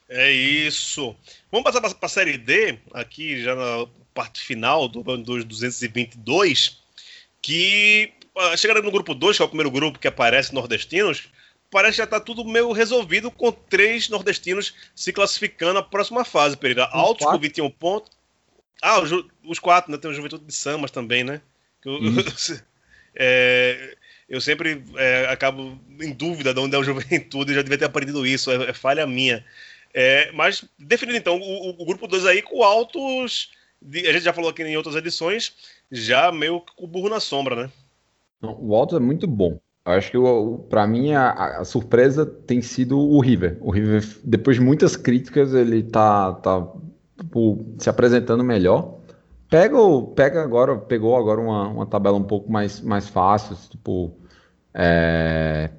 [0.10, 1.16] É isso.
[1.52, 6.82] Vamos passar para a Série D, aqui já na parte final do ano 222,
[7.42, 11.30] que ah, chegando no grupo 2, que é o primeiro grupo que aparece nordestinos,
[11.70, 16.58] parece que já está tudo meio resolvido com três nordestinos se classificando na próxima fase,
[16.58, 16.86] Pereira.
[16.92, 18.12] Altos com 21 pontos.
[18.82, 19.12] Ah, os,
[19.44, 19.98] os quatro, né?
[19.98, 21.42] Tem o Juventude de Samas também, né?
[21.84, 22.00] Eu,
[23.16, 23.98] é,
[24.28, 28.26] eu sempre é, acabo em dúvida de onde é o Juventude, já devia ter aprendido
[28.26, 29.46] isso, é, é falha minha.
[29.94, 33.52] É, mas, definindo então, o, o grupo 2 aí com altos.
[33.82, 35.56] De, a gente já falou aqui em outras edições,
[35.92, 37.72] já meio com o burro na sombra, né?
[38.42, 39.60] O alto é muito bom.
[39.86, 40.18] Eu acho que
[40.70, 43.58] para mim a, a, surpresa tem sido o River.
[43.60, 46.66] O River, depois de muitas críticas, ele tá, tá
[47.20, 49.00] tipo, se apresentando melhor.
[49.50, 49.78] Pega,
[50.16, 54.18] pega agora, pegou agora uma, uma tabela um pouco mais, mais fácil, tipo,
[54.74, 55.70] é,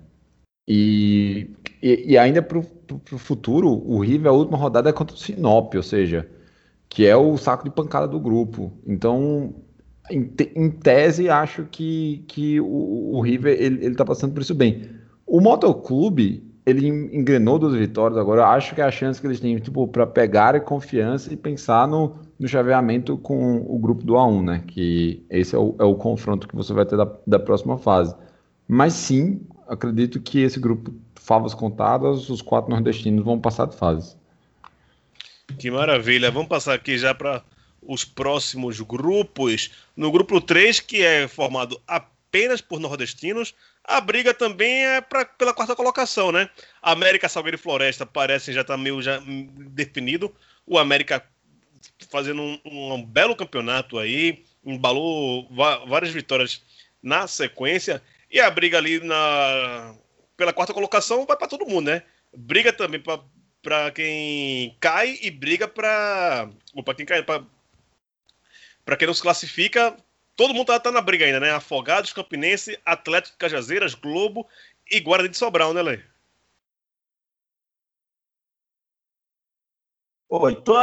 [0.69, 1.51] e,
[1.85, 5.75] e, e, ainda para o futuro, o River, a última rodada é contra o Sinop,
[5.75, 6.27] ou seja,
[6.89, 8.73] que é o saco de pancada do grupo.
[8.87, 9.55] Então,
[10.11, 14.55] em, em tese, acho que, que o, o River ele, ele tá passando por isso
[14.55, 14.89] bem.
[15.27, 18.47] O Motoclube, ele engrenou duas vitórias agora.
[18.47, 22.15] Acho que é a chance que eles têm, tipo, para pegar confiança e pensar no,
[22.39, 24.65] no chaveamento com o grupo do A1, né?
[24.67, 28.15] Que esse é o, é o confronto que você vai ter da, da próxima fase.
[28.67, 34.17] Mas sim, acredito que esse grupo, favas contadas, os quatro nordestinos vão passar de fase.
[35.59, 36.31] Que maravilha.
[36.31, 37.43] Vamos passar aqui já para
[37.83, 39.71] os próximos grupos.
[39.97, 45.53] No grupo 3, que é formado apenas por nordestinos, a briga também é pra, pela
[45.53, 46.49] quarta colocação, né?
[46.83, 49.23] América, Salgueiro e Floresta parecem já estar tá meio já
[49.71, 50.35] definido.
[50.67, 51.23] O América
[52.11, 55.49] fazendo um, um belo campeonato aí, embalou
[55.87, 56.63] várias vitórias
[57.03, 58.03] na sequência.
[58.35, 59.95] E a briga ali na,
[60.37, 62.03] pela quarta colocação vai para todo mundo, né?
[62.37, 63.01] Briga também
[63.63, 66.51] para quem cai e briga para
[66.85, 69.97] para quem cai para quem não se classifica
[70.37, 71.53] Todo mundo tá, tá, na briga ainda, né?
[71.53, 74.49] Afogados, Campinense, Atlético Cajazeiras, Globo
[74.91, 76.03] e Guarani de Sobral, né, Lê?
[80.29, 80.75] Oi, então,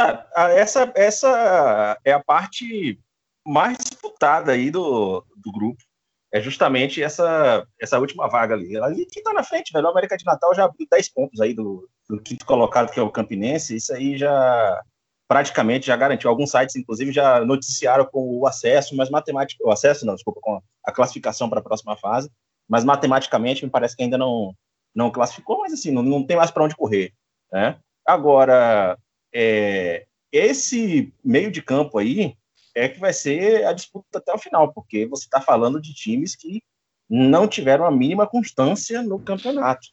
[0.56, 2.98] essa, essa é a parte
[3.44, 5.84] mais disputada aí do, do grupo.
[6.32, 8.76] É justamente essa, essa última vaga ali.
[8.78, 9.86] Ali que tá na frente, velho.
[9.86, 13.02] O América de Natal já abriu 10 pontos aí do, do quinto colocado, que é
[13.02, 13.76] o Campinense.
[13.76, 14.82] Isso aí já
[15.28, 16.28] praticamente já garantiu.
[16.28, 20.60] Alguns sites, inclusive, já noticiaram com o acesso, mas matemática, o acesso não, desculpa, com
[20.84, 22.30] a classificação para a próxima fase,
[22.68, 24.54] mas matematicamente me parece que ainda não
[24.94, 27.14] não classificou, mas assim não, não tem mais para onde correr,
[27.50, 27.78] né?
[28.06, 28.98] Agora,
[29.34, 32.36] é, esse meio de campo aí
[32.74, 36.34] é que vai ser a disputa até o final, porque você está falando de times
[36.34, 36.62] que
[37.08, 39.86] não tiveram a mínima constância no campeonato.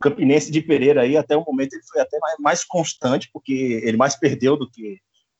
[0.00, 3.96] Campinense de Pereira aí, até o momento, ele foi até mais, mais constante, porque ele
[3.96, 4.98] mais perdeu do que,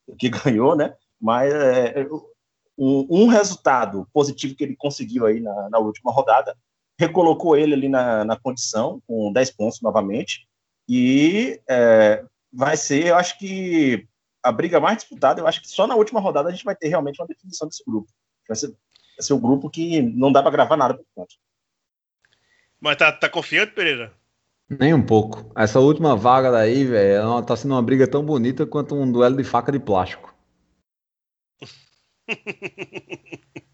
[0.09, 0.95] do que ganhou, né?
[1.21, 2.07] Mas é,
[2.79, 6.57] um, um, resultado positivo que ele conseguiu aí na, na última rodada
[6.99, 10.49] recolocou ele ali na, na, condição, com 10 pontos novamente,
[10.89, 14.09] e é, vai ser, eu acho que
[14.47, 16.89] a briga mais disputada, eu acho que só na última rodada a gente vai ter
[16.89, 18.09] realmente uma definição desse grupo.
[18.49, 18.77] Vai ser, vai
[19.21, 21.35] ser um grupo que não dá para gravar nada por enquanto.
[22.81, 24.13] Mas tá, tá confiante, Pereira?
[24.69, 25.51] Nem um pouco.
[25.57, 29.45] Essa última vaga daí, velho, tá sendo uma briga tão bonita quanto um duelo de
[29.45, 30.35] faca de plástico.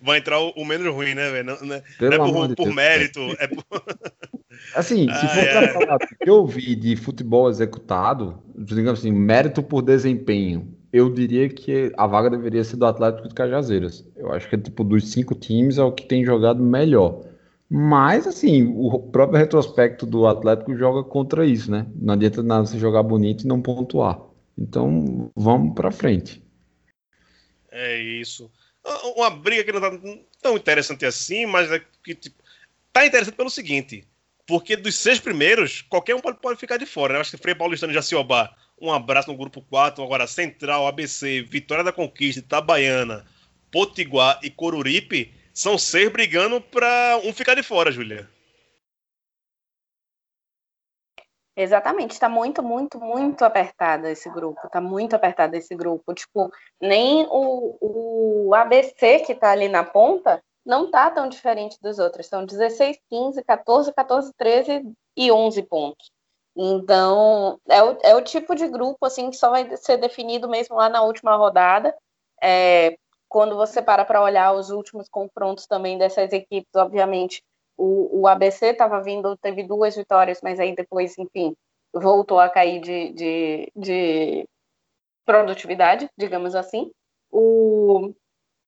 [0.00, 1.44] Vai entrar o, o menos ruim, né, velho?
[1.44, 3.64] Não, não, é, não é por, por mérito, é por...
[4.74, 5.52] Assim, se ah, for é.
[5.52, 11.12] para falar do que eu vi de futebol executado, digamos assim, mérito por desempenho, eu
[11.12, 14.06] diria que a vaga deveria ser do Atlético de Cajazeiras.
[14.16, 17.22] Eu acho que, tipo, dos cinco times é o que tem jogado melhor.
[17.68, 21.86] Mas, assim, o próprio retrospecto do Atlético joga contra isso, né?
[21.94, 24.20] Não adianta nada você jogar bonito e não pontuar.
[24.58, 26.42] Então, vamos para frente.
[27.70, 28.50] É isso.
[29.16, 29.90] Uma briga que não tá
[30.40, 32.42] tão interessante assim, mas é que, tipo,
[32.92, 34.06] tá interessante pelo seguinte.
[34.46, 37.14] Porque dos seis primeiros, qualquer um pode, pode ficar de fora.
[37.14, 37.20] Né?
[37.20, 40.02] Acho que Frei Paulistano e Jacioba, um abraço no grupo 4.
[40.02, 43.26] Agora, Central, ABC, Vitória da Conquista, Itabaiana,
[43.70, 48.28] Potiguar e Coruripe são seis brigando para um ficar de fora, Julia.
[51.56, 56.14] Exatamente, está muito, muito, muito apertado esse grupo, está muito apertado esse grupo.
[56.14, 61.98] Tipo, nem o, o ABC que está ali na ponta não está tão diferente dos
[61.98, 62.26] outros.
[62.26, 66.10] São 16, 15, 14, 14, 13 e 11 pontos.
[66.56, 70.76] Então, é o, é o tipo de grupo assim que só vai ser definido mesmo
[70.76, 71.94] lá na última rodada.
[72.42, 72.96] É,
[73.28, 77.42] quando você para para olhar os últimos confrontos também dessas equipes, obviamente,
[77.80, 81.56] o, o ABC estava vindo, teve duas vitórias, mas aí depois, enfim,
[81.94, 84.48] voltou a cair de, de, de
[85.24, 86.90] produtividade, digamos assim.
[87.32, 88.12] O,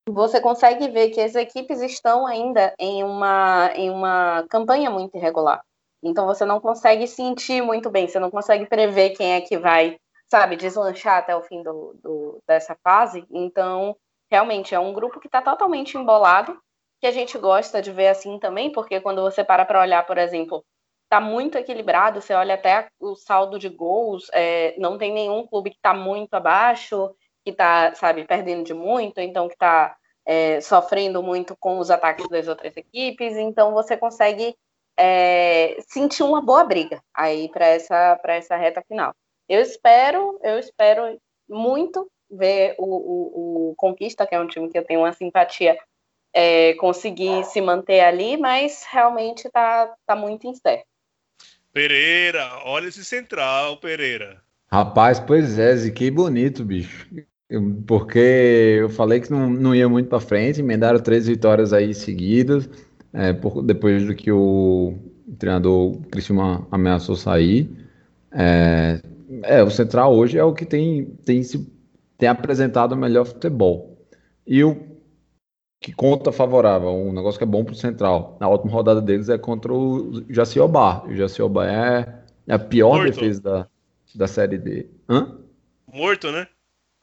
[0.08, 5.62] você consegue ver que as equipes estão ainda em uma, em uma campanha muito irregular.
[6.02, 9.98] Então você não consegue sentir muito bem, você não consegue prever quem é que vai,
[10.30, 13.26] sabe, deslanchar até o fim do, do dessa fase.
[13.30, 13.94] Então
[14.30, 16.58] realmente é um grupo que está totalmente embolado,
[17.02, 20.16] que a gente gosta de ver assim também, porque quando você para para olhar, por
[20.18, 20.64] exemplo,
[21.02, 25.70] está muito equilibrado, você olha até o saldo de gols, é, não tem nenhum clube
[25.70, 27.12] que está muito abaixo,
[27.44, 32.28] que está, sabe, perdendo de muito, então que está é, sofrendo muito com os ataques
[32.28, 34.56] das outras equipes, então você consegue
[34.96, 39.12] é, sentir uma boa briga aí para essa, essa reta final.
[39.48, 44.78] Eu espero, eu espero muito ver o, o, o, Conquista, que é um time que
[44.78, 45.76] eu tenho uma simpatia,
[46.34, 50.84] é, conseguir se manter ali, mas realmente está tá muito incerto.
[51.72, 54.42] Pereira, olha esse central, Pereira.
[54.70, 57.06] Rapaz, pois é, Ziquei bonito, bicho.
[57.86, 62.68] Porque eu falei que não, não ia muito para frente, emendaram três vitórias aí seguidas,
[63.12, 64.98] é, por, depois do que o
[65.38, 67.70] treinador Cristiano ameaçou sair.
[68.32, 69.00] É,
[69.42, 71.70] é, o Central hoje é o que tem, tem se
[72.16, 73.98] tem apresentado o melhor futebol.
[74.46, 74.91] E o
[75.82, 79.28] que conta favorável, um negócio que é bom para o Central, na última rodada deles
[79.28, 81.02] é contra o Jaciobá.
[81.04, 83.10] O Jaciobá é, é a pior morto.
[83.10, 83.68] defesa da,
[84.14, 84.86] da Série D.
[85.08, 85.38] Hã?
[85.92, 86.46] Morto, né?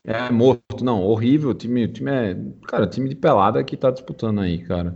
[0.05, 0.83] É, morto.
[0.83, 1.49] Não, horrível.
[1.49, 2.37] O time, o time é.
[2.67, 4.95] Cara, time de pelada que tá disputando aí, cara.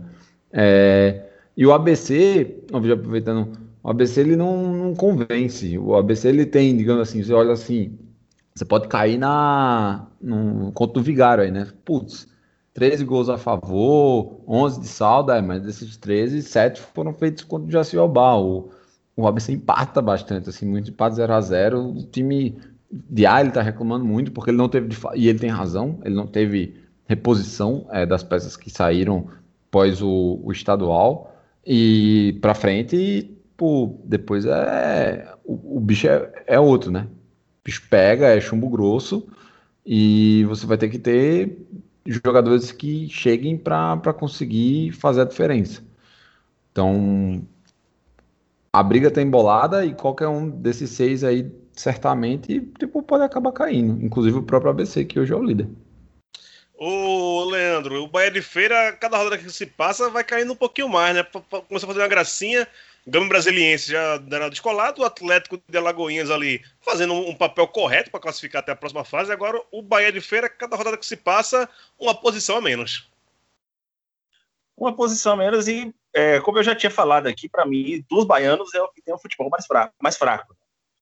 [0.50, 5.76] É, e o ABC, aproveitando, o ABC ele não, não convence.
[5.76, 7.98] O ABC ele tem, digamos assim, você olha assim,
[8.54, 11.70] você pode cair na no conto do Vigário aí, né?
[11.84, 12.32] Putz,
[12.74, 17.68] 13 gols a favor, 11 de saldo, é, mas desses 13, 7 foram feitos contra
[17.68, 18.36] o Jaciobá.
[18.36, 18.70] O,
[19.16, 22.58] o ABC empata bastante, assim, muito empate 0 a 0 O time
[22.90, 26.14] de A ele tá reclamando muito porque ele não teve, e ele tem razão, ele
[26.14, 29.28] não teve reposição é, das peças que saíram
[29.68, 31.34] após o, o estadual
[31.66, 33.22] e para frente, e,
[33.56, 37.06] pô, depois é o, o bicho é, é outro, né?
[37.64, 39.26] bicho pega, é chumbo grosso,
[39.86, 41.66] e você vai ter que ter
[42.06, 45.82] jogadores que cheguem para conseguir fazer a diferença.
[46.70, 47.46] Então,
[48.72, 54.04] a briga tá embolada e qualquer um desses seis aí, certamente, tipo, pode acabar caindo.
[54.04, 55.68] Inclusive o próprio ABC, que hoje é o líder.
[56.76, 60.88] Ô, Leandro, o Bahia de Feira, cada rodada que se passa, vai caindo um pouquinho
[60.88, 61.24] mais, né?
[61.68, 62.66] Começou a fazer uma gracinha,
[63.06, 68.20] Gama Brasiliense já dando descolado, o Atlético de Alagoinhas ali fazendo um papel correto para
[68.20, 69.30] classificar até a próxima fase.
[69.30, 73.10] Agora o Bahia de Feira, cada rodada que se passa, uma posição a menos.
[74.76, 78.24] Uma posição a menos e, é, como eu já tinha falado aqui, para mim, dos
[78.24, 79.94] baianos é o que tem o futebol mais fraco.
[80.02, 80.56] Mais fraco.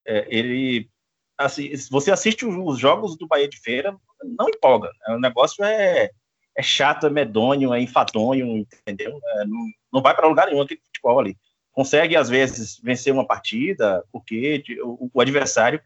[0.05, 0.91] É, ele,
[1.39, 4.91] assim, você assiste os jogos do Bahia de Feira, não empolga.
[5.09, 6.11] O negócio é,
[6.57, 9.21] é chato, é medonho, é enfadonho, entendeu?
[9.25, 11.39] É, não, não vai para lugar nenhum aquele futebol ali
[11.73, 15.81] consegue, às vezes, vencer uma partida, porque o, o adversário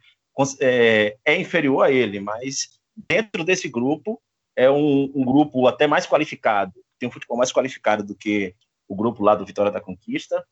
[0.61, 2.79] é, é, inferior a ele, mas
[3.09, 4.21] dentro desse grupo,
[4.55, 8.55] é um, um, grupo até mais qualificado, tem um futebol mais qualificado do que
[8.89, 10.45] o grupo lá do Vitória da Conquista.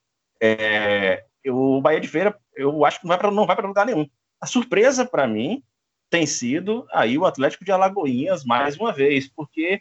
[0.43, 3.87] É, o Bahia de Feira, eu acho que não vai para não vai para lugar
[3.87, 4.07] nenhum.
[4.41, 5.62] A surpresa para mim
[6.11, 9.80] tem sido aí o Atlético de Alagoinhas mais uma vez, porque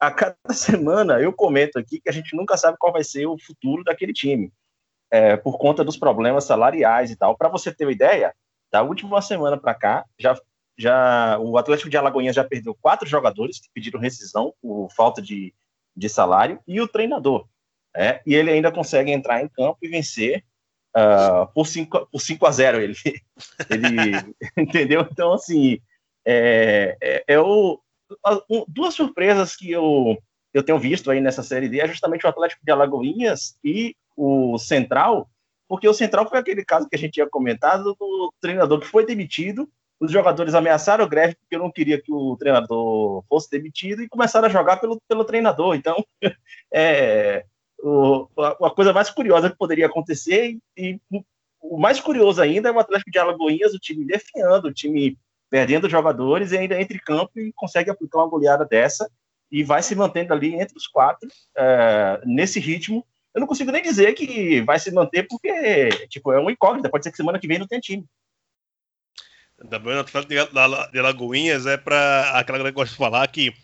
[0.00, 3.38] a cada semana eu comento aqui que a gente nunca sabe qual vai ser o
[3.38, 4.52] futuro daquele time,
[5.10, 7.36] é, por conta dos problemas salariais e tal.
[7.36, 8.34] Para você ter uma ideia,
[8.70, 10.38] da última semana para cá, já,
[10.76, 15.54] já o Atlético de Alagoinhas já perdeu quatro jogadores que pediram rescisão por falta de,
[15.96, 17.46] de salário e o treinador.
[17.96, 20.44] É, e ele ainda consegue entrar em campo e vencer
[20.94, 22.94] uh, por 5 por cinco a 0 ele,
[23.70, 25.06] ele entendeu?
[25.10, 25.80] Então, assim,
[26.24, 27.80] é, é, é o,
[28.48, 30.18] um, duas surpresas que eu,
[30.52, 34.58] eu tenho visto aí nessa Série D é justamente o Atlético de Alagoinhas e o
[34.58, 35.30] Central,
[35.68, 39.06] porque o Central foi aquele caso que a gente tinha comentado do treinador que foi
[39.06, 39.68] demitido,
[40.00, 44.50] os jogadores ameaçaram greve porque não queria que o treinador fosse demitido e começaram a
[44.50, 45.74] jogar pelo, pelo treinador.
[45.74, 46.04] Então,
[46.72, 47.44] é,
[47.80, 51.24] o, a, a, coisa mais curiosa que poderia acontecer, e, e
[51.60, 55.18] o mais curioso ainda é o Atlético de Alagoinhas, o time defiando, o time
[55.50, 59.10] perdendo jogadores e ainda entre campo e consegue aplicar uma goleada dessa
[59.50, 63.04] e vai se mantendo ali entre os quatro é, nesse ritmo.
[63.38, 66.90] Eu não consigo nem dizer que vai se manter porque tipo é uma incógnita.
[66.90, 68.04] Pode ser que semana que vem não tenha time.
[69.70, 70.34] Também o Atlético
[70.92, 73.54] de Alagoinhas é para aquela galera que gosta de falar que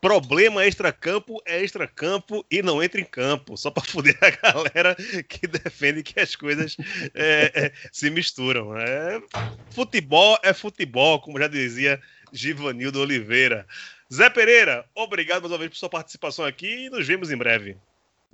[0.00, 3.56] Problema extra-campo é extra-campo e não entra em campo.
[3.56, 4.96] Só para foder a galera
[5.28, 6.76] que defende que as coisas
[7.14, 8.76] é, é, se misturam.
[8.76, 9.22] É,
[9.70, 12.00] futebol é futebol, como já dizia
[12.32, 13.66] Givanildo Oliveira.
[14.12, 17.76] Zé Pereira, obrigado mais uma vez por sua participação aqui e nos vemos em breve.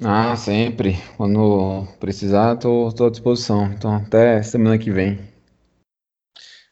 [0.03, 0.95] Ah, sempre.
[1.17, 3.73] Quando precisar, estou à disposição.
[3.73, 5.19] Então, até semana que vem.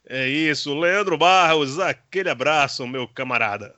[0.07, 0.77] É isso.
[0.77, 3.75] Leandro Barros, aquele abraço, meu camarada.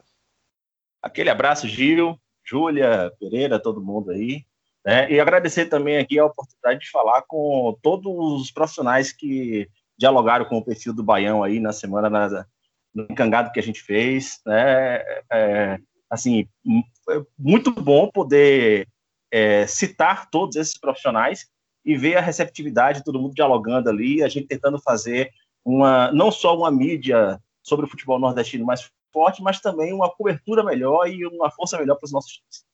[1.02, 4.44] Aquele abraço, Gil, Júlia, Pereira, todo mundo aí.
[4.84, 5.10] Né?
[5.10, 10.58] E agradecer também aqui a oportunidade de falar com todos os profissionais que dialogaram com
[10.58, 12.46] o perfil do Baião aí na semana, na,
[12.94, 14.40] no encangado que a gente fez.
[14.44, 15.02] Né?
[15.32, 15.78] É,
[16.10, 16.46] assim,
[17.38, 18.86] muito bom poder
[19.30, 21.46] é, citar todos esses profissionais
[21.84, 25.30] e ver a receptividade, todo mundo dialogando ali, a gente tentando fazer
[25.64, 30.62] uma não só uma mídia sobre o futebol nordestino mais forte, mas também uma cobertura
[30.62, 32.68] melhor e uma força melhor para os nossos times.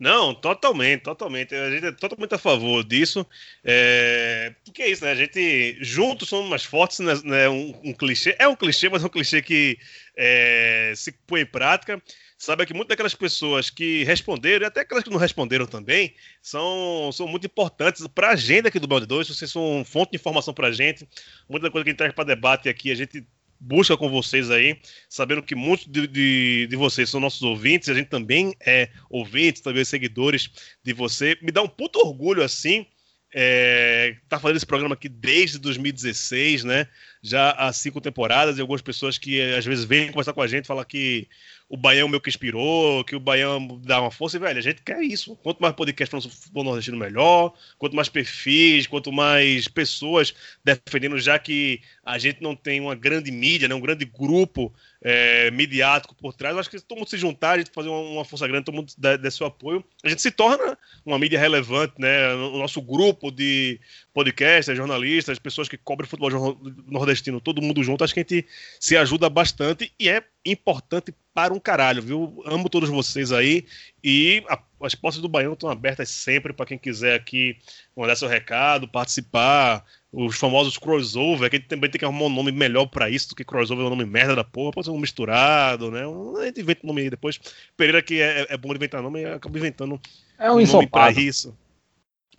[0.00, 1.54] Não, totalmente, totalmente.
[1.54, 3.26] A gente é totalmente a favor disso.
[3.62, 4.54] É...
[4.64, 5.10] Porque é isso, né?
[5.10, 7.12] A gente juntos somos mais fortes, né?
[7.22, 7.48] né?
[7.50, 8.34] Um, um clichê.
[8.38, 9.78] É um clichê, mas é um clichê que
[10.16, 10.94] é...
[10.96, 12.02] se põe em prática.
[12.40, 17.10] Sabe que muitas daquelas pessoas que responderam, e até aquelas que não responderam também, são,
[17.12, 19.28] são muito importantes para a agenda aqui do Balde 2.
[19.28, 21.06] Vocês são fonte de informação para a gente.
[21.46, 23.26] Muita coisa que a gente traz para debate aqui, a gente
[23.60, 27.94] busca com vocês aí, sabendo que muitos de, de, de, vocês são nossos ouvintes, a
[27.94, 30.48] gente também é ouvintes, também seguidores
[30.82, 31.36] de você.
[31.42, 32.86] Me dá um puto orgulho assim.
[33.32, 36.88] É, tá fazendo esse programa aqui desde 2016, né?
[37.22, 40.66] Já há cinco temporadas, e algumas pessoas que às vezes vêm conversar com a gente
[40.66, 41.28] falar que
[41.70, 44.82] o Baião meu que inspirou, que o Baião dá uma força, e velho, a gente
[44.82, 45.36] quer isso.
[45.36, 47.54] Quanto mais podcast falando sobre futebol nordestino, melhor.
[47.78, 53.30] Quanto mais perfis, quanto mais pessoas defendendo, já que a gente não tem uma grande
[53.30, 56.54] mídia, né, um grande grupo é, midiático por trás.
[56.54, 58.74] Eu acho que se todo mundo se juntar, a gente fazer uma, força grande, todo
[58.74, 62.34] mundo der, der, seu apoio, a gente se torna uma mídia relevante, né?
[62.34, 63.80] O nosso grupo de
[64.12, 68.46] podcasters, jornalistas, pessoas que cobrem futebol nordestino, todo mundo junto, acho que a gente
[68.78, 72.42] se ajuda bastante e é importante para um caralho, viu?
[72.44, 73.64] Amo todos vocês aí
[74.02, 77.56] e a, as portas do Baião estão abertas sempre para quem quiser aqui
[77.96, 82.34] mandar seu recado, participar, os famosos crossover, que a gente também tem que arrumar um
[82.34, 84.90] nome melhor para isso do que crossover é um nome merda da porra, pode ser
[84.92, 86.02] um misturado, né?
[86.40, 87.38] A gente inventa o nome aí depois.
[87.76, 90.00] Pereira que é, é bom inventar nome, acaba inventando
[90.38, 91.56] é um, um nome para isso.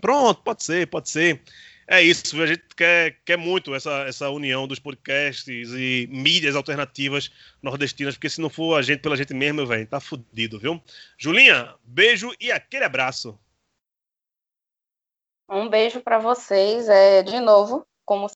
[0.02, 1.42] Pronto, pode ser, pode ser.
[1.88, 7.30] É isso, a gente quer, quer muito essa, essa união dos podcasts e mídias alternativas
[7.62, 10.82] nordestinas, porque se não for a gente pela gente mesmo, velho, tá fudido, viu?
[11.18, 13.38] Julinha, beijo e aquele abraço.
[15.52, 16.88] Um beijo para vocês.
[16.88, 18.28] É, de novo, como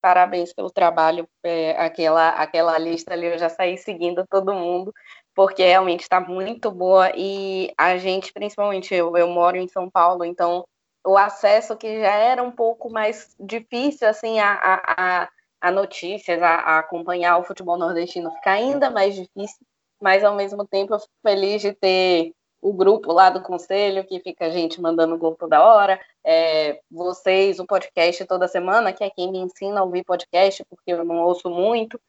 [0.00, 1.28] parabéns pelo trabalho.
[1.44, 4.92] É, aquela, aquela lista ali eu já saí seguindo todo mundo,
[5.34, 7.12] porque realmente está muito boa.
[7.16, 10.64] E a gente, principalmente eu, eu moro em São Paulo, então
[11.06, 15.28] o acesso que já era um pouco mais difícil assim a, a,
[15.60, 19.64] a notícias, a, a acompanhar o futebol nordestino fica ainda mais difícil,
[20.02, 24.20] mas ao mesmo tempo eu fico feliz de ter o grupo lá do conselho, que
[24.20, 29.10] fica a gente mandando gol toda hora, é, vocês, o podcast toda semana, que é
[29.10, 32.00] quem me ensina a ouvir podcast, porque eu não ouço muito.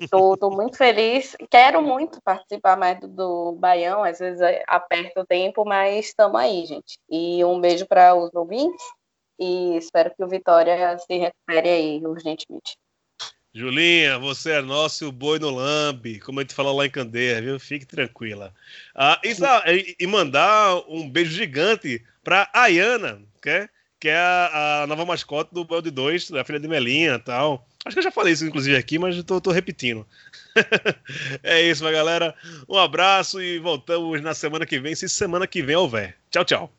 [0.00, 5.20] Estou é, muito feliz, quero muito participar mais do, do Baião, às vezes é, aperta
[5.20, 6.98] o tempo, mas estamos aí, gente.
[7.10, 8.84] E um beijo para os ouvintes
[9.38, 12.78] e espero que o Vitória se recupere aí urgentemente.
[13.56, 16.90] Julinha, você é nosso e o boi no lambe, como a gente falou lá em
[16.90, 17.58] Candeia, viu?
[17.58, 18.52] Fique tranquila.
[18.94, 24.86] Ah, e, e, mandar um beijo gigante pra Ayana, que é, que é a, a
[24.86, 27.66] nova mascote do Bode 2, da filha de Melinha e tal.
[27.82, 30.06] Acho que eu já falei isso, inclusive, aqui, mas tô repetindo.
[31.42, 32.34] é isso, galera.
[32.68, 36.14] Um abraço e voltamos na semana que vem, se semana que vem houver.
[36.30, 36.72] Tchau, tchau.